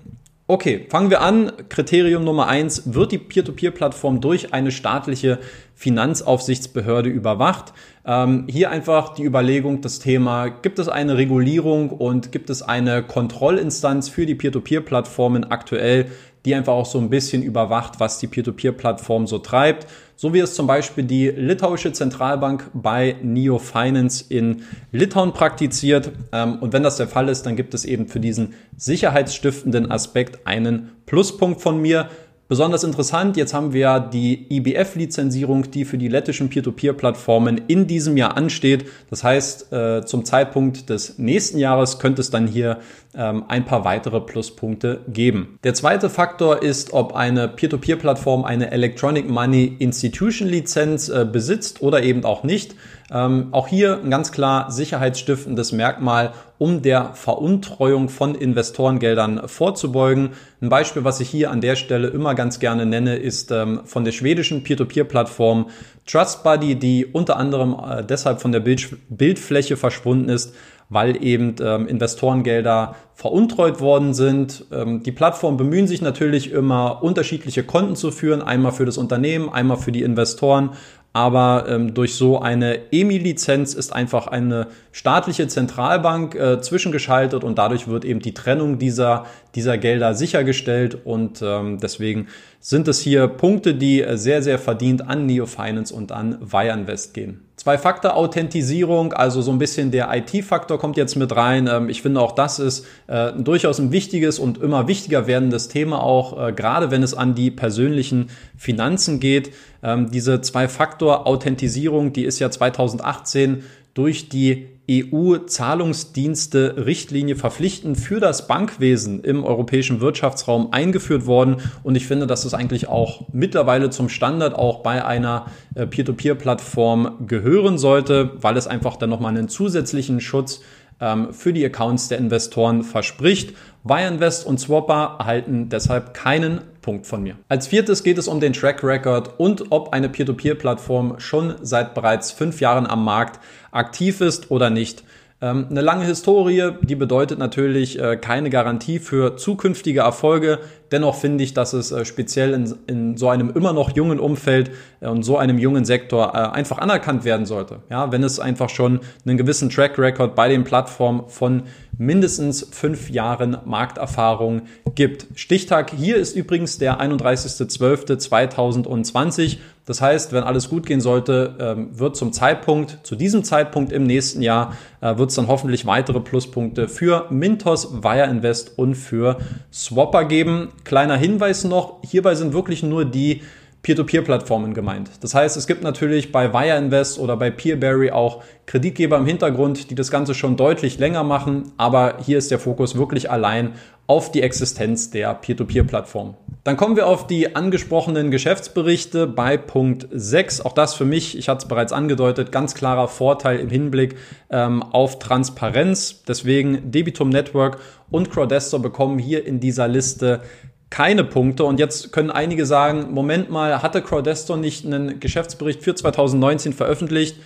Okay, 0.48 0.86
fangen 0.90 1.10
wir 1.10 1.22
an. 1.22 1.52
Kriterium 1.70 2.24
Nummer 2.24 2.46
eins: 2.48 2.94
Wird 2.94 3.12
die 3.12 3.18
Peer-to-Peer-Plattform 3.18 4.22
durch 4.22 4.54
eine 4.54 4.72
staatliche 4.72 5.40
Finanzaufsichtsbehörde 5.74 7.10
überwacht? 7.10 7.74
Ähm, 8.06 8.46
hier 8.48 8.70
einfach 8.70 9.16
die 9.16 9.24
Überlegung, 9.24 9.82
das 9.82 9.98
Thema, 9.98 10.50
gibt 10.50 10.78
es 10.78 10.88
eine 10.88 11.18
Regulierung 11.18 11.90
und 11.90 12.32
gibt 12.32 12.52
es 12.52 12.62
eine 12.62 13.02
Kontrollinstanz 13.02 14.08
für 14.08 14.28
die 14.28 14.36
Peer-to-Peer-Plattformen 14.36 15.46
aktuell, 15.46 16.12
die 16.46 16.56
einfach 16.56 16.74
auch 16.74 16.86
so 16.86 17.00
ein 17.00 17.10
bisschen 17.10 17.42
überwacht, 17.42 18.00
was 18.00 18.20
die 18.20 18.28
Peer-to-Peer-Plattform 18.28 19.28
so 19.28 19.40
treibt. 19.40 19.88
So 20.16 20.34
wie 20.34 20.40
es 20.40 20.56
zum 20.56 20.66
Beispiel 20.66 21.04
die 21.04 21.28
litauische 21.28 21.92
Zentralbank 21.92 22.70
bei 22.74 23.18
Neo 23.22 23.60
Finance 23.60 24.24
in 24.30 24.64
Litauen 24.92 25.34
praktiziert. 25.34 26.12
Ähm, 26.32 26.60
und 26.60 26.72
wenn 26.72 26.84
das 26.84 26.98
der 26.98 27.08
Fall 27.08 27.28
ist, 27.28 27.46
dann 27.46 27.58
gibt 27.58 27.74
es 27.74 27.84
eben 27.84 28.08
für 28.08 28.22
diesen 28.22 28.54
sicherheitsstiftenden 28.78 29.92
Aspekt 29.92 30.48
einen 30.48 30.92
Pluspunkt 31.06 31.62
von 31.62 31.82
mir. 31.82 32.10
Besonders 32.48 32.84
interessant, 32.84 33.38
jetzt 33.38 33.56
haben 33.56 33.74
wir 33.74 34.00
die 34.00 34.46
IBF-Lizenzierung, 34.56 35.72
die 35.72 35.84
für 35.84 35.98
die 35.98 36.10
lettischen 36.10 36.50
Peer-to-Peer-Plattformen 36.50 37.60
in 37.68 37.88
diesem 37.88 38.18
Jahr 38.18 38.38
ansteht. 38.38 38.86
Das 39.10 39.24
heißt, 39.24 39.74
äh, 39.74 40.06
zum 40.06 40.26
Zeitpunkt 40.26 40.92
des 40.92 41.18
nächsten 41.18 41.58
Jahres 41.58 41.98
könnte 41.98 42.22
es 42.22 42.30
dann 42.30 42.46
hier 42.46 42.78
ähm, 43.16 43.46
ein 43.48 43.66
paar 43.66 43.84
weitere 43.84 44.22
Pluspunkte 44.22 45.02
geben. 45.08 45.58
Der 45.64 45.74
zweite 45.74 46.08
Faktor 46.08 46.62
ist, 46.62 46.94
ob 46.94 47.16
eine 47.16 47.48
Peer-to-Peer-Plattform 47.48 48.46
eine 48.46 48.70
Electronic 48.70 49.28
Money 49.28 49.78
Institution 49.80 50.48
Lizenz 50.48 51.10
äh, 51.10 51.26
besitzt 51.26 51.82
oder 51.82 52.04
eben 52.04 52.26
auch 52.26 52.44
nicht. 52.44 52.76
Ähm, 53.12 53.50
auch 53.52 53.68
hier 53.68 54.00
ein 54.04 54.10
ganz 54.10 54.32
klar 54.32 54.72
sicherheitsstiftendes 54.72 55.72
Merkmal, 55.72 56.34
um 56.58 56.82
der 56.82 57.14
Veruntreuung 57.14 58.10
von 58.10 58.34
Investorengeldern 58.34 59.48
vorzubeugen. 59.48 60.32
Ein 60.60 60.70
Beispiel, 60.70 61.04
was 61.04 61.20
ich 61.20 61.30
hier 61.30 61.52
an 61.52 61.62
der 61.62 61.76
Stelle 61.76 62.08
immer 62.08 62.34
ganz 62.34 62.60
gerne 62.60 62.86
nenne, 62.86 63.18
ist 63.18 63.52
ähm, 63.52 63.82
von 63.86 64.06
der 64.06 64.12
schwedischen 64.12 64.64
Peer-to-Peer-Plattform 64.64 65.68
TrustBuddy, 66.08 66.76
die 66.76 67.06
unter 67.06 67.38
anderem 67.38 67.76
äh, 67.80 68.04
deshalb 68.04 68.42
von 68.42 68.52
der 68.52 68.62
Bild 68.62 68.98
Bildfläche 69.10 69.78
verschwunden 69.78 70.30
ist, 70.30 70.56
weil 70.90 71.24
eben 71.24 71.56
ähm, 71.62 71.88
Investorengelder 71.88 72.96
veruntreut 73.14 73.82
worden 73.82 74.16
sind. 74.16 74.66
Ähm, 74.72 75.04
die 75.04 75.12
Plattformen 75.12 75.58
bemühen 75.58 75.88
sich 75.88 76.02
natürlich 76.02 76.52
immer, 76.52 77.04
unterschiedliche 77.04 77.64
Konten 77.64 77.96
zu 77.96 78.10
führen, 78.10 78.42
einmal 78.42 78.72
für 78.72 78.86
das 78.86 78.98
Unternehmen, 78.98 79.50
einmal 79.50 79.78
für 79.78 79.92
die 79.92 80.04
Investoren. 80.04 80.72
Aber 81.16 81.68
ähm, 81.70 81.94
durch 81.94 82.16
so 82.16 82.42
eine 82.42 82.92
EMI-Lizenz 82.92 83.74
ist 83.74 83.94
einfach 83.94 84.28
eine 84.28 84.68
staatliche 84.92 85.48
Zentralbank 85.48 86.36
äh, 86.36 86.60
zwischengeschaltet 86.60 87.46
und 87.46 87.58
dadurch 87.58 87.88
wird 87.88 88.04
eben 88.04 88.20
die 88.20 88.34
Trennung 88.34 88.80
dieser, 88.80 89.26
dieser 89.56 89.78
Gelder 89.78 90.14
sichergestellt. 90.14 90.98
Und 91.06 91.42
ähm, 91.42 91.80
deswegen 91.80 92.28
sind 92.60 92.90
es 92.90 93.00
hier 93.00 93.30
Punkte, 93.30 93.76
die 93.76 94.02
äh, 94.02 94.18
sehr, 94.18 94.44
sehr 94.44 94.60
verdient 94.60 95.08
an 95.08 95.26
Neo 95.26 95.46
Finance 95.46 95.94
und 95.94 96.12
an 96.12 96.38
Wire 96.42 96.74
Invest 96.74 97.14
gehen. 97.14 97.46
Zwei-Faktor-Authentisierung, 97.66 99.14
also 99.14 99.42
so 99.42 99.50
ein 99.50 99.58
bisschen 99.58 99.90
der 99.90 100.12
IT-Faktor 100.14 100.78
kommt 100.78 100.98
jetzt 100.98 101.16
mit 101.16 101.36
rein. 101.36 101.68
Ähm, 101.68 101.90
ich 101.90 102.04
finde 102.04 102.22
auch 102.22 102.34
das 102.34 102.60
ist 102.60 102.86
äh, 103.08 103.32
durchaus 103.34 103.80
ein 103.80 103.92
wichtiges 103.92 104.38
und 104.38 104.60
immer 104.60 104.88
wichtiger 104.88 105.26
werdendes 105.26 105.68
Thema 105.68 106.04
auch, 106.04 106.50
äh, 106.50 106.54
gerade 106.54 106.92
wenn 106.92 107.02
es 107.02 107.16
an 107.16 107.34
die 107.34 107.50
persönlichen 107.50 108.30
Finanzen 108.56 109.20
geht. 109.20 109.52
Ähm, 109.82 110.12
diese 110.12 110.42
Zwei-Faktor-Authentisierung, 110.42 112.14
die 112.14 112.26
ist 112.26 112.38
ja 112.38 112.52
2018 112.52 113.64
durch 113.96 114.30
die 114.30 114.68
EU-Zahlungsdienste-Richtlinie 114.90 117.36
verpflichtend 117.36 117.98
für 117.98 118.20
das 118.20 118.48
Bankwesen 118.48 119.24
im 119.24 119.44
europäischen 119.44 120.00
Wirtschaftsraum 120.00 120.72
eingeführt 120.72 121.26
worden. 121.26 121.56
Und 121.82 121.96
ich 121.96 122.06
finde, 122.06 122.28
dass 122.28 122.46
es 122.46 122.54
eigentlich 122.54 122.88
auch 122.88 123.24
mittlerweile 123.34 123.90
zum 123.90 124.10
Standard 124.10 124.54
auch 124.54 124.84
bei 124.84 125.04
einer 125.04 125.48
äh, 125.74 125.88
Peer-to-Peer-Plattform 125.88 127.26
gehören 127.26 127.80
sollte, 127.80 128.34
weil 128.36 128.58
es 128.58 128.68
einfach 128.68 128.98
dann 128.98 129.10
nochmal 129.10 129.36
einen 129.36 129.50
zusätzlichen 129.50 130.22
Schutz 130.22 130.62
ähm, 131.00 131.34
für 131.34 131.52
die 131.52 131.66
Accounts 131.66 132.08
der 132.08 132.20
Investoren 132.20 132.84
verspricht. 132.84 133.56
Wireinvest 133.84 134.46
und 134.46 134.60
Swapper 134.60 135.16
erhalten 135.20 135.70
deshalb 135.70 136.14
keinen 136.14 136.62
Punkt 136.86 137.08
von 137.08 137.24
mir. 137.24 137.36
Als 137.50 137.66
viertes 137.66 138.04
geht 138.04 138.20
es 138.20 138.28
um 138.28 138.40
den 138.40 138.54
Track 138.54 138.84
Record 138.84 139.40
und 139.40 139.72
ob 139.72 139.92
eine 139.92 140.08
Peer-to-Peer-Plattform 140.08 141.20
schon 141.20 141.56
seit 141.64 141.96
bereits 141.96 142.32
fünf 142.32 142.62
Jahren 142.62 142.86
am 142.86 143.04
Markt 143.04 143.40
aktiv 143.72 144.22
ist 144.22 144.52
oder 144.52 144.70
nicht. 144.70 145.04
Ähm, 145.42 145.68
eine 145.70 145.82
lange 145.82 146.06
Historie, 146.06 146.72
die 146.82 146.96
bedeutet 146.96 147.40
natürlich 147.40 148.00
äh, 148.00 148.16
keine 148.16 148.50
Garantie 148.50 149.00
für 149.00 149.36
zukünftige 149.36 150.00
Erfolge. 150.00 150.60
Dennoch 150.94 151.16
finde 151.16 151.44
ich, 151.44 151.54
dass 151.54 151.74
es 151.74 151.92
äh, 151.92 152.06
speziell 152.06 152.54
in, 152.54 152.74
in, 152.88 153.18
so 153.18 153.28
einem 153.28 153.50
immer 153.50 153.74
noch 153.74 153.94
jungen 153.94 154.22
Umfeld 154.22 154.72
äh, 155.02 155.08
und 155.08 155.24
so 155.24 155.38
einem 155.38 155.58
jungen 155.58 155.84
Sektor 155.84 156.56
einfach 156.56 156.78
anerkannt 156.78 157.26
werden 157.26 157.46
sollte. 157.46 157.80
Ja, 157.90 158.14
wenn 158.14 158.24
es 158.24 158.40
einfach 158.40 158.70
schon 158.70 159.02
einen 159.26 159.36
gewissen 159.36 159.70
Track 159.70 160.00
Record 160.00 160.36
bei 160.36 160.48
den 160.48 160.64
Plattformen 160.64 161.28
von 161.28 161.64
mindestens 161.98 162.66
fünf 162.72 163.10
Jahren 163.10 163.58
Markterfahrung 163.66 164.62
gibt. 164.96 165.28
Stichtag 165.36 165.92
hier 165.92 166.16
ist 166.16 166.38
übrigens 166.38 166.78
der 166.78 167.02
31.12.2020. 167.02 169.58
Das 169.86 170.02
heißt, 170.02 170.34
wenn 170.34 170.44
alles 170.44 170.70
gut 170.70 170.86
gehen 170.86 171.00
sollte, 171.00 171.56
ähm, 171.60 171.90
wird 171.98 172.16
zum 172.16 172.34
Zeitpunkt, 172.34 173.00
zu 173.04 173.16
diesem 173.16 173.44
Zeitpunkt 173.44 173.92
im 173.92 174.04
nächsten 174.04 174.42
Jahr, 174.42 174.76
äh, 175.02 175.18
wird 175.18 175.30
es 175.30 175.36
dann 175.36 175.48
hoffentlich 175.48 175.86
weitere 175.86 176.20
Pluspunkte 176.20 176.88
für 176.88 177.28
Mintos, 177.30 178.04
Wire 178.04 178.28
Invest 178.28 178.78
und 178.78 178.96
für 178.96 179.38
Swapper 179.72 180.26
geben. 180.26 180.70
Kleiner 180.84 181.18
Hinweis 181.18 181.64
noch, 181.64 182.00
hierbei 182.04 182.34
sind 182.34 182.54
wirklich 182.54 182.82
nur 182.82 183.06
die 183.06 183.44
Peer-to-Peer-Plattformen 183.86 184.74
gemeint. 184.74 185.12
Das 185.22 185.36
heißt, 185.36 185.56
es 185.58 185.68
gibt 185.68 185.84
natürlich 185.84 186.32
bei 186.32 186.52
Wire 186.52 186.76
Invest 186.76 187.20
oder 187.20 187.38
bei 187.38 187.52
Peerberry 187.52 188.10
auch 188.10 188.42
Kreditgeber 188.66 189.16
im 189.18 189.28
Hintergrund, 189.28 189.92
die 189.92 189.96
das 189.96 190.10
Ganze 190.10 190.34
schon 190.34 190.58
deutlich 190.58 190.98
länger 190.98 191.24
machen, 191.24 191.72
aber 191.78 192.18
hier 192.26 192.40
ist 192.40 192.50
der 192.50 192.58
Fokus 192.58 192.98
wirklich 192.98 193.30
allein 193.30 193.74
auf 194.08 194.32
die 194.32 194.42
Existenz 194.42 195.12
der 195.12 195.36
Peer-to-Peer-Plattform. 195.36 196.34
Dann 196.64 196.78
kommen 196.78 196.96
wir 196.96 197.06
auf 197.06 197.28
die 197.28 197.56
angesprochenen 197.56 198.32
Geschäftsberichte 198.32 199.28
bei 199.28 199.56
Punkt 199.56 200.08
6. 200.12 200.62
Auch 200.62 200.74
das 200.74 200.96
für 200.96 201.06
mich, 201.06 201.38
ich 201.38 201.48
hatte 201.48 201.60
es 201.60 201.68
bereits 201.68 201.94
angedeutet, 201.94 202.52
ganz 202.52 202.74
klarer 202.74 203.08
Vorteil 203.08 203.60
im 203.60 203.70
Hinblick 203.70 204.16
ähm, 204.50 204.82
auf 204.82 205.20
Transparenz. 205.20 206.24
Deswegen 206.28 206.90
Debitum 206.90 207.30
Network 207.30 207.78
und 208.10 208.32
Crowdestor 208.32 208.82
bekommen 208.82 209.20
hier 209.20 209.46
in 209.46 209.60
dieser 209.60 209.88
Liste 209.88 210.42
keine 210.90 211.24
Punkte. 211.24 211.66
Und 211.66 211.80
jetzt 211.80 212.12
können 212.12 212.32
einige 212.32 212.66
sagen, 212.66 213.12
Moment 213.12 213.50
mal, 213.50 213.82
hatte 213.82 214.02
Crowdestor 214.02 214.58
nicht 214.58 214.86
einen 214.86 215.20
Geschäftsbericht 215.20 215.84
für 215.84 215.96
2019 215.96 216.74
veröffentlicht? 216.74 217.38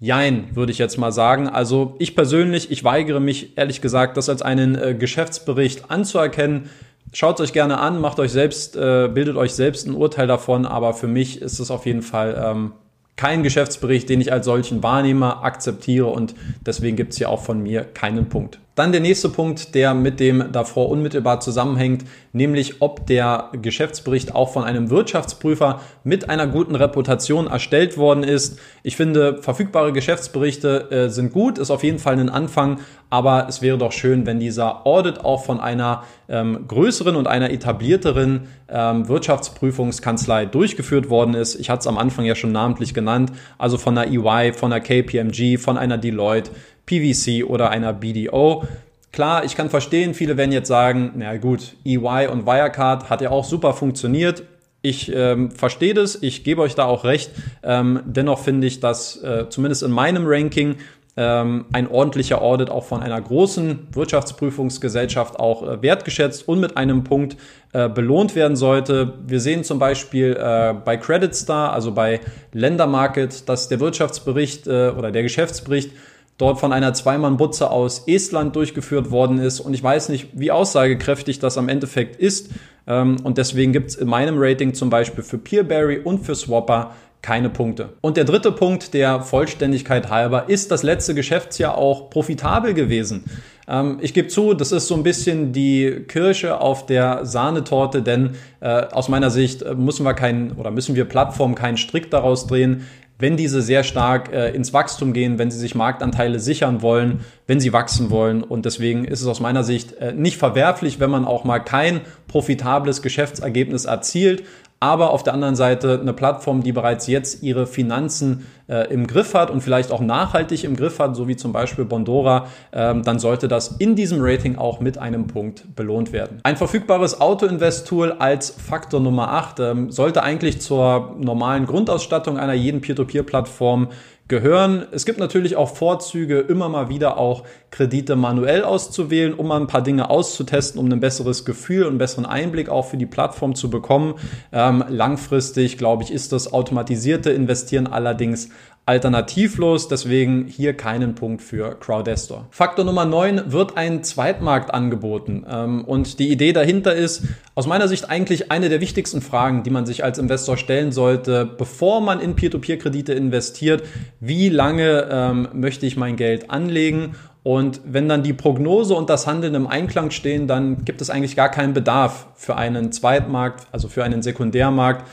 Jein, 0.00 0.54
würde 0.54 0.72
ich 0.72 0.78
jetzt 0.78 0.98
mal 0.98 1.12
sagen. 1.12 1.48
Also 1.48 1.94
ich 1.98 2.14
persönlich, 2.14 2.70
ich 2.70 2.84
weigere 2.84 3.20
mich 3.20 3.56
ehrlich 3.56 3.80
gesagt, 3.80 4.16
das 4.16 4.28
als 4.28 4.42
einen 4.42 4.74
äh, 4.74 4.94
Geschäftsbericht 4.94 5.90
anzuerkennen. 5.90 6.68
Schaut 7.12 7.40
euch 7.40 7.52
gerne 7.52 7.78
an, 7.78 8.00
macht 8.00 8.18
euch 8.18 8.32
selbst, 8.32 8.76
äh, 8.76 9.08
bildet 9.08 9.36
euch 9.36 9.52
selbst 9.52 9.86
ein 9.86 9.94
Urteil 9.94 10.26
davon, 10.26 10.66
aber 10.66 10.94
für 10.94 11.06
mich 11.06 11.40
ist 11.40 11.60
es 11.60 11.70
auf 11.70 11.86
jeden 11.86 12.02
Fall 12.02 12.36
ähm, 12.44 12.72
kein 13.16 13.44
Geschäftsbericht, 13.44 14.08
den 14.08 14.20
ich 14.20 14.32
als 14.32 14.46
solchen 14.46 14.82
wahrnehme, 14.82 15.42
akzeptiere 15.42 16.06
und 16.06 16.34
deswegen 16.66 16.96
gibt 16.96 17.12
es 17.12 17.18
hier 17.18 17.30
auch 17.30 17.40
von 17.40 17.62
mir 17.62 17.84
keinen 17.84 18.28
Punkt. 18.28 18.58
Dann 18.74 18.90
der 18.90 19.00
nächste 19.00 19.28
Punkt, 19.28 19.76
der 19.76 19.94
mit 19.94 20.18
dem 20.18 20.50
davor 20.50 20.88
unmittelbar 20.88 21.38
zusammenhängt, 21.38 22.04
nämlich 22.32 22.82
ob 22.82 23.06
der 23.06 23.50
Geschäftsbericht 23.52 24.34
auch 24.34 24.52
von 24.52 24.64
einem 24.64 24.90
Wirtschaftsprüfer 24.90 25.80
mit 26.02 26.28
einer 26.28 26.48
guten 26.48 26.74
Reputation 26.74 27.46
erstellt 27.46 27.96
worden 27.96 28.24
ist. 28.24 28.58
Ich 28.82 28.96
finde, 28.96 29.40
verfügbare 29.40 29.92
Geschäftsberichte 29.92 30.90
äh, 30.90 31.08
sind 31.08 31.32
gut, 31.32 31.58
ist 31.58 31.70
auf 31.70 31.84
jeden 31.84 32.00
Fall 32.00 32.18
ein 32.18 32.28
Anfang, 32.28 32.80
aber 33.10 33.46
es 33.48 33.62
wäre 33.62 33.78
doch 33.78 33.92
schön, 33.92 34.26
wenn 34.26 34.40
dieser 34.40 34.84
Audit 34.88 35.24
auch 35.24 35.44
von 35.44 35.60
einer 35.60 36.02
ähm, 36.28 36.66
größeren 36.66 37.14
und 37.14 37.28
einer 37.28 37.50
etablierteren 37.50 38.48
ähm, 38.68 39.06
Wirtschaftsprüfungskanzlei 39.06 40.46
durchgeführt 40.46 41.10
worden 41.10 41.34
ist. 41.34 41.54
Ich 41.54 41.70
hatte 41.70 41.80
es 41.80 41.86
am 41.86 41.96
Anfang 41.96 42.24
ja 42.24 42.34
schon 42.34 42.50
namentlich 42.50 42.92
genannt, 42.92 43.30
also 43.56 43.78
von 43.78 43.96
einer 43.96 44.10
EY, 44.10 44.52
von 44.52 44.72
einer 44.72 44.80
KPMG, 44.80 45.58
von 45.58 45.78
einer 45.78 45.96
Deloitte. 45.98 46.50
PVC 46.86 47.44
oder 47.44 47.70
einer 47.70 47.92
BDO. 47.92 48.64
Klar, 49.12 49.44
ich 49.44 49.56
kann 49.56 49.70
verstehen, 49.70 50.12
viele 50.12 50.36
werden 50.36 50.52
jetzt 50.52 50.68
sagen, 50.68 51.12
na 51.16 51.36
gut, 51.36 51.76
EY 51.84 52.28
und 52.30 52.46
Wirecard 52.46 53.10
hat 53.10 53.20
ja 53.20 53.30
auch 53.30 53.44
super 53.44 53.72
funktioniert. 53.72 54.42
Ich 54.82 55.10
ähm, 55.14 55.50
verstehe 55.50 55.94
das, 55.94 56.20
ich 56.20 56.44
gebe 56.44 56.60
euch 56.60 56.74
da 56.74 56.84
auch 56.84 57.04
recht. 57.04 57.30
Ähm, 57.62 58.00
dennoch 58.04 58.40
finde 58.40 58.66
ich, 58.66 58.80
dass 58.80 59.22
äh, 59.22 59.48
zumindest 59.48 59.82
in 59.82 59.90
meinem 59.90 60.24
Ranking 60.26 60.76
ähm, 61.16 61.66
ein 61.72 61.88
ordentlicher 61.88 62.42
Audit 62.42 62.70
auch 62.70 62.84
von 62.84 63.02
einer 63.02 63.20
großen 63.20 63.88
Wirtschaftsprüfungsgesellschaft 63.92 65.38
auch 65.38 65.62
äh, 65.62 65.80
wertgeschätzt 65.80 66.48
und 66.48 66.58
mit 66.60 66.76
einem 66.76 67.04
Punkt 67.04 67.36
äh, 67.72 67.88
belohnt 67.88 68.34
werden 68.34 68.56
sollte. 68.56 69.14
Wir 69.26 69.40
sehen 69.40 69.62
zum 69.62 69.78
Beispiel 69.78 70.36
äh, 70.36 70.74
bei 70.84 70.96
Credit 70.96 71.34
Star, 71.34 71.72
also 71.72 71.92
bei 71.92 72.20
Ländermarket, 72.52 73.48
dass 73.48 73.68
der 73.68 73.78
Wirtschaftsbericht 73.80 74.66
äh, 74.66 74.88
oder 74.88 75.12
der 75.12 75.22
Geschäftsbericht 75.22 75.92
dort 76.38 76.58
von 76.58 76.72
einer 76.72 76.94
Zweimann-Butze 76.94 77.70
aus 77.70 78.04
Estland 78.06 78.56
durchgeführt 78.56 79.10
worden 79.10 79.38
ist. 79.38 79.60
Und 79.60 79.74
ich 79.74 79.82
weiß 79.82 80.08
nicht, 80.08 80.28
wie 80.32 80.50
aussagekräftig 80.50 81.38
das 81.38 81.58
am 81.58 81.68
Endeffekt 81.68 82.16
ist. 82.16 82.50
Ähm, 82.86 83.16
und 83.22 83.38
deswegen 83.38 83.72
gibt 83.72 83.90
es 83.90 83.96
in 83.96 84.08
meinem 84.08 84.36
Rating 84.38 84.74
zum 84.74 84.90
Beispiel 84.90 85.24
für 85.24 85.38
Peerberry 85.38 85.98
und 85.98 86.24
für 86.24 86.34
Swapper 86.34 86.92
keine 87.22 87.48
Punkte. 87.48 87.94
Und 88.02 88.18
der 88.18 88.24
dritte 88.24 88.52
Punkt, 88.52 88.92
der 88.92 89.22
Vollständigkeit 89.22 90.10
halber, 90.10 90.50
ist 90.50 90.70
das 90.70 90.82
letzte 90.82 91.14
Geschäftsjahr 91.14 91.78
auch 91.78 92.10
profitabel 92.10 92.74
gewesen. 92.74 93.24
Ähm, 93.66 93.98
ich 94.02 94.12
gebe 94.12 94.28
zu, 94.28 94.52
das 94.52 94.72
ist 94.72 94.88
so 94.88 94.94
ein 94.94 95.02
bisschen 95.02 95.52
die 95.52 96.04
Kirsche 96.06 96.60
auf 96.60 96.84
der 96.84 97.24
Sahnetorte, 97.24 98.02
denn 98.02 98.32
äh, 98.60 98.68
aus 98.68 99.08
meiner 99.08 99.30
Sicht 99.30 99.62
äh, 99.62 99.74
müssen 99.74 100.04
wir 100.04 100.12
keinen 100.12 100.52
oder 100.52 100.70
müssen 100.70 100.96
wir 100.96 101.06
Plattformen 101.06 101.54
keinen 101.54 101.78
Strick 101.78 102.10
daraus 102.10 102.46
drehen 102.46 102.86
wenn 103.18 103.36
diese 103.36 103.62
sehr 103.62 103.84
stark 103.84 104.32
äh, 104.32 104.50
ins 104.50 104.72
Wachstum 104.72 105.12
gehen, 105.12 105.38
wenn 105.38 105.50
sie 105.50 105.58
sich 105.58 105.74
Marktanteile 105.74 106.40
sichern 106.40 106.82
wollen, 106.82 107.20
wenn 107.46 107.60
sie 107.60 107.72
wachsen 107.72 108.10
wollen. 108.10 108.42
Und 108.42 108.64
deswegen 108.64 109.04
ist 109.04 109.20
es 109.20 109.26
aus 109.26 109.40
meiner 109.40 109.62
Sicht 109.62 109.94
äh, 109.94 110.12
nicht 110.12 110.36
verwerflich, 110.36 110.98
wenn 110.98 111.10
man 111.10 111.24
auch 111.24 111.44
mal 111.44 111.60
kein 111.60 112.00
profitables 112.26 113.02
Geschäftsergebnis 113.02 113.84
erzielt, 113.84 114.42
aber 114.84 115.12
auf 115.12 115.22
der 115.22 115.32
anderen 115.32 115.56
Seite 115.56 115.98
eine 115.98 116.12
Plattform, 116.12 116.62
die 116.62 116.72
bereits 116.72 117.06
jetzt 117.06 117.42
ihre 117.42 117.66
Finanzen 117.66 118.46
äh, 118.68 118.92
im 118.92 119.06
Griff 119.06 119.32
hat 119.32 119.50
und 119.50 119.62
vielleicht 119.62 119.90
auch 119.90 120.00
nachhaltig 120.00 120.62
im 120.62 120.76
Griff 120.76 120.98
hat, 120.98 121.16
so 121.16 121.26
wie 121.26 121.36
zum 121.36 121.54
Beispiel 121.54 121.86
Bondora, 121.86 122.48
ähm, 122.70 123.02
dann 123.02 123.18
sollte 123.18 123.48
das 123.48 123.68
in 123.78 123.96
diesem 123.96 124.18
Rating 124.20 124.56
auch 124.56 124.80
mit 124.80 124.98
einem 124.98 125.26
Punkt 125.26 125.74
belohnt 125.74 126.12
werden. 126.12 126.40
Ein 126.42 126.58
verfügbares 126.58 127.18
Auto-Invest-Tool 127.18 128.12
als 128.18 128.50
Faktor 128.50 129.00
Nummer 129.00 129.30
8 129.30 129.60
ähm, 129.60 129.90
sollte 129.90 130.22
eigentlich 130.22 130.60
zur 130.60 131.14
normalen 131.18 131.64
Grundausstattung 131.64 132.36
einer 132.36 132.52
jeden 132.52 132.82
Peer-to-Peer-Plattform 132.82 133.88
gehören. 134.26 134.86
Es 134.90 135.04
gibt 135.04 135.18
natürlich 135.18 135.56
auch 135.56 135.74
Vorzüge, 135.74 136.40
immer 136.40 136.68
mal 136.68 136.88
wieder 136.88 137.18
auch 137.18 137.44
Kredite 137.70 138.16
manuell 138.16 138.64
auszuwählen, 138.64 139.34
um 139.34 139.48
mal 139.48 139.60
ein 139.60 139.66
paar 139.66 139.82
Dinge 139.82 140.08
auszutesten, 140.08 140.80
um 140.80 140.90
ein 140.90 141.00
besseres 141.00 141.44
Gefühl 141.44 141.82
und 141.82 141.90
einen 141.90 141.98
besseren 141.98 142.24
Einblick 142.24 142.68
auch 142.70 142.86
für 142.86 142.96
die 142.96 143.06
Plattform 143.06 143.54
zu 143.54 143.68
bekommen. 143.68 144.14
Ähm, 144.52 144.82
langfristig, 144.88 145.76
glaube 145.76 146.04
ich, 146.04 146.10
ist 146.10 146.32
das 146.32 146.52
automatisierte 146.52 147.30
Investieren 147.30 147.86
allerdings 147.86 148.48
alternativlos, 148.86 149.88
deswegen 149.88 150.46
hier 150.46 150.74
keinen 150.74 151.14
Punkt 151.14 151.42
für 151.42 151.74
Crowdestor. 151.78 152.46
Faktor 152.50 152.84
Nummer 152.84 153.06
9 153.06 153.52
wird 153.52 153.78
ein 153.78 154.04
Zweitmarkt 154.04 154.74
angeboten 154.74 155.46
ähm, 155.48 155.84
und 155.84 156.18
die 156.18 156.30
Idee 156.30 156.52
dahinter 156.52 156.94
ist 156.94 157.22
aus 157.54 157.66
meiner 157.66 157.88
Sicht 157.88 158.10
eigentlich 158.10 158.50
eine 158.50 158.68
der 158.68 158.82
wichtigsten 158.82 159.22
Fragen, 159.22 159.62
die 159.62 159.70
man 159.70 159.86
sich 159.86 160.04
als 160.04 160.18
Investor 160.18 160.58
stellen 160.58 160.92
sollte, 160.92 161.46
bevor 161.46 162.02
man 162.02 162.20
in 162.20 162.36
Peer-to-Peer-Kredite 162.36 163.14
investiert. 163.14 163.84
Wie 164.20 164.50
lange 164.50 165.08
ähm, 165.10 165.48
möchte 165.54 165.86
ich 165.86 165.96
mein 165.96 166.16
Geld 166.16 166.50
anlegen? 166.50 167.14
Und 167.42 167.82
wenn 167.84 168.08
dann 168.08 168.22
die 168.22 168.32
Prognose 168.32 168.94
und 168.94 169.10
das 169.10 169.26
Handeln 169.26 169.54
im 169.54 169.66
Einklang 169.66 170.10
stehen, 170.10 170.46
dann 170.46 170.84
gibt 170.84 171.02
es 171.02 171.10
eigentlich 171.10 171.36
gar 171.36 171.50
keinen 171.50 171.74
Bedarf 171.74 172.26
für 172.34 172.56
einen 172.56 172.90
Zweitmarkt, 172.90 173.66
also 173.70 173.88
für 173.88 174.02
einen 174.02 174.22
Sekundärmarkt, 174.22 175.04